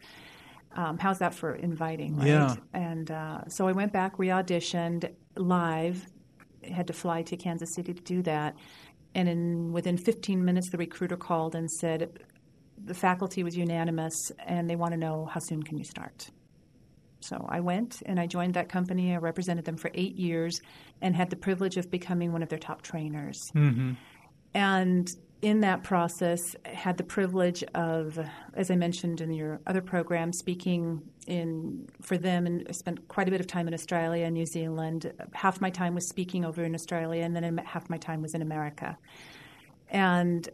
Um, 0.75 0.97
how's 0.97 1.19
that 1.19 1.33
for 1.33 1.55
inviting, 1.55 2.17
right? 2.17 2.27
Yeah. 2.27 2.55
And 2.73 3.09
uh, 3.09 3.47
so 3.47 3.67
I 3.67 3.71
went 3.71 3.93
back, 3.93 4.19
re-auditioned 4.19 5.11
live. 5.35 6.05
Had 6.63 6.87
to 6.87 6.93
fly 6.93 7.21
to 7.23 7.37
Kansas 7.37 7.73
City 7.75 7.93
to 7.93 8.01
do 8.01 8.21
that. 8.23 8.55
And 9.13 9.29
in 9.29 9.71
within 9.71 9.97
15 9.97 10.43
minutes, 10.43 10.69
the 10.71 10.77
recruiter 10.77 11.15
called 11.15 11.55
and 11.55 11.71
said 11.71 12.19
the 12.83 12.93
faculty 12.93 13.43
was 13.43 13.55
unanimous, 13.55 14.31
and 14.45 14.69
they 14.69 14.75
want 14.75 14.91
to 14.91 14.97
know 14.97 15.25
how 15.25 15.39
soon 15.39 15.63
can 15.63 15.77
you 15.77 15.85
start. 15.85 16.29
So 17.21 17.45
I 17.49 17.59
went 17.59 18.03
and 18.05 18.19
I 18.19 18.27
joined 18.27 18.53
that 18.53 18.69
company. 18.69 19.13
I 19.13 19.17
represented 19.17 19.65
them 19.65 19.77
for 19.77 19.89
eight 19.93 20.15
years 20.15 20.59
and 21.01 21.15
had 21.15 21.29
the 21.29 21.35
privilege 21.35 21.77
of 21.77 21.89
becoming 21.89 22.31
one 22.31 22.43
of 22.43 22.49
their 22.49 22.59
top 22.59 22.81
trainers. 22.81 23.41
Mm-hmm. 23.55 23.93
And 24.53 25.07
in 25.45 25.59
that 25.59 25.83
process, 25.83 26.55
had 26.65 26.97
the 26.97 27.03
privilege 27.03 27.63
of, 27.75 28.17
as 28.55 28.71
I 28.71 28.75
mentioned 28.75 29.21
in 29.21 29.31
your 29.31 29.61
other 29.67 29.79
program, 29.79 30.33
speaking 30.33 31.03
in 31.27 31.87
for 32.01 32.17
them, 32.17 32.47
and 32.47 32.65
I 32.67 32.71
spent 32.71 33.07
quite 33.09 33.27
a 33.27 33.31
bit 33.31 33.41
of 33.41 33.45
time 33.45 33.67
in 33.67 33.73
Australia 33.75 34.25
and 34.25 34.33
New 34.33 34.47
Zealand. 34.47 35.13
Half 35.33 35.61
my 35.61 35.69
time 35.69 35.93
was 35.93 36.09
speaking 36.09 36.45
over 36.45 36.63
in 36.63 36.73
Australia, 36.73 37.21
and 37.21 37.35
then 37.35 37.59
half 37.59 37.91
my 37.91 37.97
time 37.99 38.23
was 38.23 38.33
in 38.33 38.41
America. 38.41 38.97
And 39.87 40.49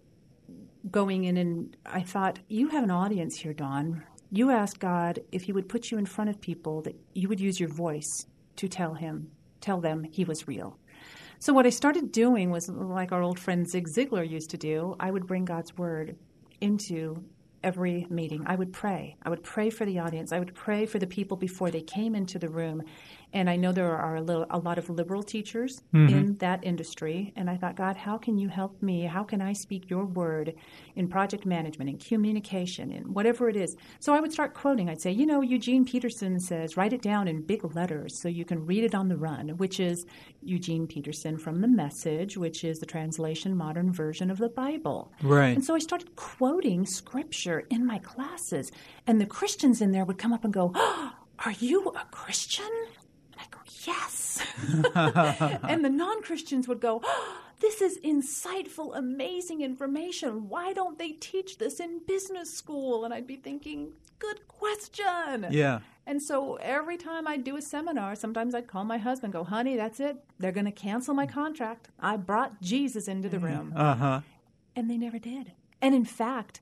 going 0.91 1.23
in, 1.23 1.38
and 1.38 1.77
I 1.86 2.01
thought, 2.01 2.39
you 2.49 2.67
have 2.67 2.84
an 2.84 2.91
audience 2.91 3.38
here, 3.38 3.54
Dawn. 3.54 4.04
You 4.30 4.51
asked 4.51 4.82
God 4.82 5.21
if 5.32 5.43
He 5.43 5.54
would 5.54 5.69
put 5.69 5.89
you 5.89 5.99
in 5.99 6.06
front 6.06 6.32
of 6.32 6.41
people 6.41 6.82
that 6.82 6.99
you 7.13 7.30
would 7.30 7.39
use 7.39 7.62
your 7.62 7.69
voice 7.69 8.25
to 8.58 8.67
tell 8.67 8.95
Him, 8.95 9.32
tell 9.62 9.80
them 9.80 10.04
He 10.04 10.25
was 10.25 10.49
real. 10.49 10.77
So 11.41 11.54
what 11.54 11.65
I 11.65 11.71
started 11.71 12.12
doing 12.12 12.51
was 12.51 12.69
like 12.69 13.12
our 13.12 13.23
old 13.23 13.39
friend 13.39 13.67
Zig 13.67 13.88
Ziglar 13.88 14.30
used 14.30 14.51
to 14.51 14.58
do. 14.58 14.95
I 14.99 15.10
would 15.10 15.25
bring 15.25 15.43
God's 15.43 15.75
word 15.75 16.15
into 16.62 17.23
every 17.63 18.06
meeting. 18.12 18.43
I 18.45 18.54
would 18.54 18.71
pray. 18.71 19.17
I 19.23 19.32
would 19.32 19.41
pray 19.41 19.71
for 19.71 19.84
the 19.84 19.97
audience. 19.97 20.32
I 20.32 20.38
would 20.38 20.54
pray 20.54 20.86
for 20.86 20.99
the 20.99 21.08
people 21.08 21.38
before 21.38 21.71
they 21.71 21.82
came 21.82 22.13
into 22.13 22.38
the 22.38 22.47
room. 22.47 22.84
And 23.34 23.50
I 23.50 23.56
know 23.56 23.72
there 23.72 23.96
are 23.96 24.15
a, 24.17 24.22
little, 24.22 24.46
a 24.50 24.60
lot 24.60 24.78
of 24.78 24.89
liberal 24.89 25.24
teachers 25.24 25.82
mm-hmm. 25.94 26.13
in 26.13 26.36
that 26.36 26.63
industry. 26.63 27.32
And 27.36 27.50
I 27.50 27.56
thought, 27.56 27.76
God, 27.76 27.96
how 27.96 28.17
can 28.17 28.38
you 28.38 28.50
help 28.50 28.82
me? 28.82 29.04
How 29.04 29.24
can 29.24 29.41
I 29.41 29.54
speak 29.54 29.89
your 29.89 30.06
word 30.06 30.54
in 30.96 31.08
project 31.08 31.46
management, 31.46 31.89
in 31.89 31.98
communication, 31.98 32.91
in 32.91 33.13
whatever 33.13 33.48
it 33.48 33.56
is? 33.56 33.76
So 34.00 34.13
I 34.13 34.20
would 34.20 34.34
start 34.34 34.54
quoting. 34.54 34.89
I'd 34.89 35.02
say, 35.02 35.12
you 35.12 35.26
know, 35.26 35.41
Eugene 35.41 35.86
Peterson 35.86 36.39
says, 36.39 36.76
write 36.76 36.94
it 36.94 37.02
down 37.02 37.28
in 37.28 37.41
big 37.41 37.76
letters 37.76 38.22
so 38.22 38.28
you 38.28 38.44
can 38.44 38.65
read 38.65 38.84
it 38.84 38.96
on 38.96 39.08
the 39.08 39.17
run, 39.17 39.50
which 39.58 39.80
is 39.80 40.06
Eugene 40.41 40.88
Peterson 40.88 41.38
from 41.38 41.62
the 41.62 41.67
Message, 41.67 42.38
which 42.38 42.63
is 42.63 42.80
the 42.80 42.86
translation 42.86 43.56
modern 43.56 43.94
version 43.94 44.30
of 44.30 44.38
the 44.38 44.50
Bible. 44.50 45.12
Right. 45.22 45.56
And 45.56 45.63
so 45.63 45.74
I 45.74 45.80
started 45.80 46.15
quoting 46.15 46.86
scripture 46.86 47.63
in 47.70 47.86
my 47.86 48.00
classes. 48.00 48.72
And 49.08 49.22
the 49.22 49.26
Christians 49.26 49.82
in 49.82 49.91
there 49.91 50.06
would 50.06 50.17
come 50.17 50.34
up 50.34 50.44
and 50.44 50.54
go, 50.54 50.72
oh, 50.76 51.13
are 51.46 51.54
you 51.54 51.88
a 51.89 52.06
Christian? 52.12 52.70
Yes. 53.86 54.41
and 54.96 55.84
the 55.84 55.89
non 55.89 56.22
Christians 56.22 56.67
would 56.67 56.80
go, 56.80 57.02
oh, 57.04 57.38
this 57.60 57.82
is 57.82 58.00
insightful, 58.00 58.98
amazing 58.98 59.62
information. 59.62 60.50
Why 60.50 60.74
don't 60.74 60.98
they 60.98 61.12
teach 61.12 61.58
this 61.58 61.80
in 61.80 62.02
business 62.08 62.54
school? 62.54 63.06
And 63.06 63.13
I'd 63.13 63.28
be 63.28 63.36
thinking, 63.36 63.94
good 64.20 64.48
question. 64.48 65.48
Yeah. 65.50 65.80
And 66.08 66.22
so 66.22 66.56
every 66.56 66.98
time 66.98 67.28
I'd 67.28 67.44
do 67.44 67.58
a 67.58 67.62
seminar, 67.62 68.15
sometimes 68.15 68.56
I'd 68.56 68.67
call 68.67 68.84
my 68.84 68.98
husband, 68.98 69.34
go, 69.34 69.44
honey, 69.44 69.76
that's 69.76 70.00
it. 70.00 70.17
They're 70.39 70.52
going 70.52 70.65
to 70.65 70.72
cancel 70.72 71.13
my 71.13 71.28
contract. 71.28 71.89
I 72.00 72.17
brought 72.17 72.62
Jesus 72.62 73.08
into 73.08 73.30
the 73.30 73.39
room. 73.39 73.74
Uh 73.76 73.96
huh. 73.96 74.22
And 74.76 74.89
they 74.89 74.98
never 74.98 75.20
did. 75.20 75.52
And 75.82 75.94
in 75.94 76.06
fact, 76.06 76.62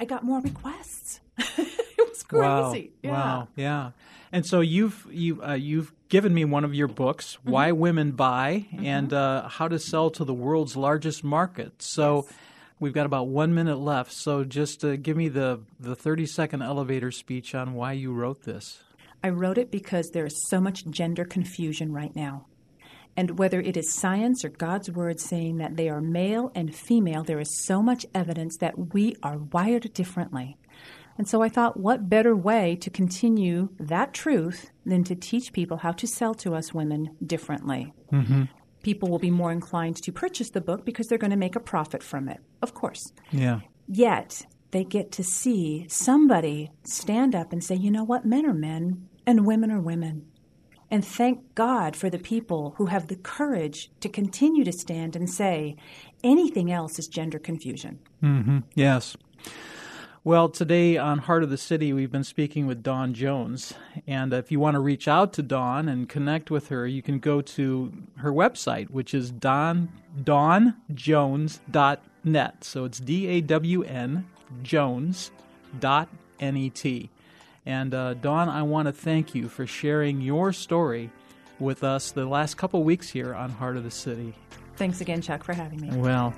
I 0.00 0.04
got 0.04 0.24
more 0.24 0.40
requests. 0.40 1.20
crazy. 2.22 2.92
Wow. 3.02 3.10
Yeah. 3.10 3.10
Wow. 3.10 3.48
Yeah. 3.56 3.90
And 4.32 4.46
so 4.46 4.60
you've 4.60 5.06
you 5.10 5.42
uh, 5.42 5.54
you've 5.54 5.92
given 6.08 6.32
me 6.32 6.44
one 6.44 6.64
of 6.64 6.74
your 6.74 6.88
books, 6.88 7.36
mm-hmm. 7.36 7.50
Why 7.50 7.72
Women 7.72 8.12
Buy, 8.12 8.66
mm-hmm. 8.72 8.86
and 8.86 9.12
uh, 9.12 9.48
How 9.48 9.68
to 9.68 9.78
Sell 9.78 10.10
to 10.10 10.24
the 10.24 10.34
World's 10.34 10.76
Largest 10.76 11.24
Market. 11.24 11.82
So. 11.82 12.24
Yes. 12.26 12.38
We've 12.80 12.92
got 12.92 13.06
about 13.06 13.28
one 13.28 13.54
minute 13.54 13.76
left, 13.76 14.10
so 14.10 14.42
just 14.42 14.84
uh, 14.84 14.96
give 14.96 15.16
me 15.16 15.28
the, 15.28 15.60
the 15.78 15.94
30 15.94 16.26
second 16.26 16.62
elevator 16.62 17.12
speech 17.12 17.54
on 17.54 17.74
why 17.74 17.92
you 17.92 18.12
wrote 18.12 18.42
this. 18.42 18.80
I 19.22 19.28
wrote 19.28 19.56
it 19.56 19.70
because 19.70 20.10
there 20.10 20.26
is 20.26 20.48
so 20.48 20.60
much 20.60 20.84
gender 20.86 21.24
confusion 21.24 21.92
right 21.92 22.14
now. 22.16 22.46
And 23.16 23.38
whether 23.38 23.60
it 23.60 23.76
is 23.76 23.94
science 23.94 24.44
or 24.44 24.48
God's 24.48 24.90
word 24.90 25.20
saying 25.20 25.58
that 25.58 25.76
they 25.76 25.88
are 25.88 26.00
male 26.00 26.50
and 26.54 26.74
female, 26.74 27.22
there 27.22 27.38
is 27.40 27.64
so 27.64 27.82
much 27.82 28.06
evidence 28.14 28.56
that 28.58 28.94
we 28.94 29.16
are 29.22 29.38
wired 29.38 29.92
differently. 29.92 30.56
And 31.18 31.28
so 31.28 31.42
I 31.42 31.48
thought, 31.48 31.78
what 31.78 32.08
better 32.08 32.34
way 32.34 32.76
to 32.76 32.90
continue 32.90 33.68
that 33.78 34.14
truth 34.14 34.70
than 34.84 35.04
to 35.04 35.14
teach 35.14 35.52
people 35.52 35.78
how 35.78 35.92
to 35.92 36.06
sell 36.06 36.34
to 36.36 36.54
us 36.54 36.72
women 36.74 37.16
differently? 37.24 37.92
Mm-hmm. 38.12 38.44
People 38.82 39.08
will 39.08 39.18
be 39.18 39.30
more 39.30 39.52
inclined 39.52 39.96
to 40.02 40.12
purchase 40.12 40.50
the 40.50 40.60
book 40.60 40.84
because 40.84 41.06
they're 41.06 41.18
going 41.18 41.30
to 41.30 41.36
make 41.36 41.54
a 41.54 41.60
profit 41.60 42.02
from 42.02 42.28
it, 42.28 42.40
of 42.62 42.74
course. 42.74 43.12
Yeah. 43.30 43.60
Yet 43.86 44.46
they 44.72 44.84
get 44.84 45.12
to 45.12 45.22
see 45.22 45.86
somebody 45.88 46.72
stand 46.82 47.34
up 47.34 47.52
and 47.52 47.62
say, 47.62 47.74
you 47.74 47.90
know 47.90 48.04
what, 48.04 48.24
men 48.24 48.46
are 48.46 48.54
men 48.54 49.08
and 49.26 49.46
women 49.46 49.70
are 49.70 49.80
women. 49.80 50.26
And 50.90 51.04
thank 51.04 51.54
God 51.54 51.96
for 51.96 52.10
the 52.10 52.18
people 52.18 52.74
who 52.76 52.86
have 52.86 53.06
the 53.06 53.16
courage 53.16 53.90
to 54.00 54.10
continue 54.10 54.62
to 54.64 54.72
stand 54.72 55.16
and 55.16 55.30
say, 55.30 55.76
anything 56.22 56.70
else 56.70 56.98
is 56.98 57.08
gender 57.08 57.38
confusion. 57.38 57.98
Mm-hmm. 58.22 58.58
Yes. 58.74 59.16
Well, 60.24 60.50
today 60.50 60.96
on 60.96 61.18
Heart 61.18 61.42
of 61.42 61.50
the 61.50 61.58
City, 61.58 61.92
we've 61.92 62.12
been 62.12 62.22
speaking 62.22 62.68
with 62.68 62.80
Dawn 62.80 63.12
Jones. 63.12 63.74
And 64.06 64.32
if 64.32 64.52
you 64.52 64.60
want 64.60 64.76
to 64.76 64.80
reach 64.80 65.08
out 65.08 65.32
to 65.32 65.42
Dawn 65.42 65.88
and 65.88 66.08
connect 66.08 66.48
with 66.48 66.68
her, 66.68 66.86
you 66.86 67.02
can 67.02 67.18
go 67.18 67.40
to 67.40 67.92
her 68.18 68.30
website, 68.30 68.88
which 68.90 69.14
is 69.14 69.32
Dawn, 69.32 69.88
dawnjones.net. 70.22 72.64
So 72.64 72.84
it's 72.84 73.00
D 73.00 73.26
A 73.26 73.40
W 73.40 73.82
N 73.82 74.24
Jones 74.62 75.32
dot 75.80 76.08
N 76.38 76.56
E 76.56 76.70
T. 76.70 77.10
And 77.66 77.92
uh, 77.92 78.14
Dawn, 78.14 78.48
I 78.48 78.62
want 78.62 78.86
to 78.86 78.92
thank 78.92 79.34
you 79.34 79.48
for 79.48 79.66
sharing 79.66 80.20
your 80.20 80.52
story 80.52 81.10
with 81.58 81.82
us 81.82 82.12
the 82.12 82.26
last 82.26 82.56
couple 82.56 82.84
weeks 82.84 83.10
here 83.10 83.34
on 83.34 83.50
Heart 83.50 83.76
of 83.76 83.82
the 83.82 83.90
City. 83.90 84.34
Thanks 84.76 85.00
again, 85.00 85.20
Chuck, 85.20 85.42
for 85.42 85.52
having 85.52 85.80
me. 85.80 85.90
Well, 85.96 86.32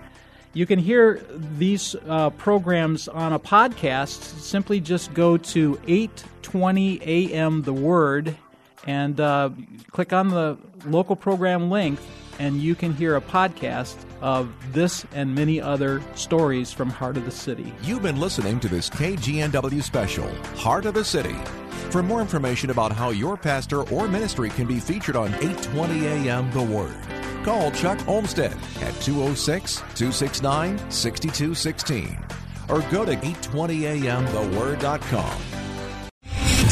you 0.54 0.66
can 0.66 0.78
hear 0.78 1.20
these 1.58 1.94
uh, 2.08 2.30
programs 2.30 3.08
on 3.08 3.32
a 3.32 3.38
podcast. 3.38 4.22
Simply 4.40 4.80
just 4.80 5.12
go 5.12 5.36
to 5.36 5.78
820 5.86 7.02
AM 7.02 7.62
The 7.62 7.72
Word 7.72 8.36
and 8.86 9.20
uh, 9.20 9.50
click 9.90 10.12
on 10.12 10.28
the 10.28 10.56
local 10.86 11.16
program 11.16 11.70
link, 11.70 11.98
and 12.38 12.60
you 12.60 12.74
can 12.74 12.92
hear 12.92 13.16
a 13.16 13.20
podcast 13.20 13.96
of 14.20 14.52
this 14.72 15.04
and 15.12 15.34
many 15.34 15.60
other 15.60 16.02
stories 16.14 16.72
from 16.72 16.88
Heart 16.88 17.16
of 17.16 17.24
the 17.24 17.30
City. 17.30 17.72
You've 17.82 18.02
been 18.02 18.20
listening 18.20 18.60
to 18.60 18.68
this 18.68 18.88
KGNW 18.90 19.82
special, 19.82 20.28
Heart 20.56 20.86
of 20.86 20.94
the 20.94 21.04
City. 21.04 21.36
For 21.90 22.02
more 22.02 22.20
information 22.20 22.70
about 22.70 22.92
how 22.92 23.10
your 23.10 23.36
pastor 23.36 23.88
or 23.90 24.08
ministry 24.08 24.50
can 24.50 24.66
be 24.66 24.80
featured 24.80 25.16
on 25.16 25.28
820 25.34 26.06
AM 26.06 26.50
The 26.52 26.62
Word, 26.62 26.96
call 27.44 27.70
Chuck 27.70 28.08
Olmstead 28.08 28.54
at 28.80 28.94
206 29.02 29.76
269 29.94 30.90
6216 30.90 32.18
or 32.68 32.80
go 32.90 33.04
to 33.04 33.14
820amtheword.com. 33.16 35.40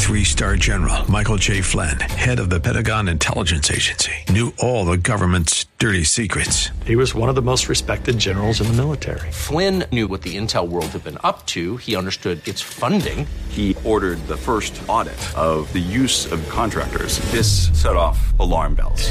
Three 0.03 0.25
star 0.25 0.57
general 0.57 1.11
Michael 1.11 1.37
J. 1.37 1.63
Flynn, 1.63 1.99
head 2.01 2.39
of 2.39 2.51
the 2.51 2.61
Pentagon 2.61 3.09
Intelligence 3.09 3.71
Agency, 3.71 4.13
knew 4.29 4.53
all 4.59 4.85
the 4.85 4.99
government's 4.99 5.65
dirty 5.79 6.05
secrets. 6.05 6.69
He 6.85 6.97
was 6.97 7.15
one 7.15 7.31
of 7.31 7.35
the 7.35 7.41
most 7.41 7.69
respected 7.69 8.19
generals 8.19 8.61
in 8.61 8.67
the 8.67 8.75
military. 8.75 9.31
Flynn 9.31 9.85
knew 9.91 10.09
what 10.09 10.21
the 10.23 10.37
intel 10.37 10.69
world 10.69 10.87
had 10.87 11.05
been 11.05 11.19
up 11.25 11.47
to. 11.47 11.79
He 11.79 11.97
understood 11.97 12.47
its 12.47 12.61
funding. 12.61 13.27
He 13.49 13.75
ordered 13.85 14.19
the 14.27 14.37
first 14.37 14.79
audit 14.87 15.15
of 15.39 15.73
the 15.73 15.79
use 15.79 16.31
of 16.31 16.47
contractors. 16.51 17.19
This 17.31 17.71
set 17.81 17.97
off 17.97 18.39
alarm 18.39 18.75
bells. 18.75 19.11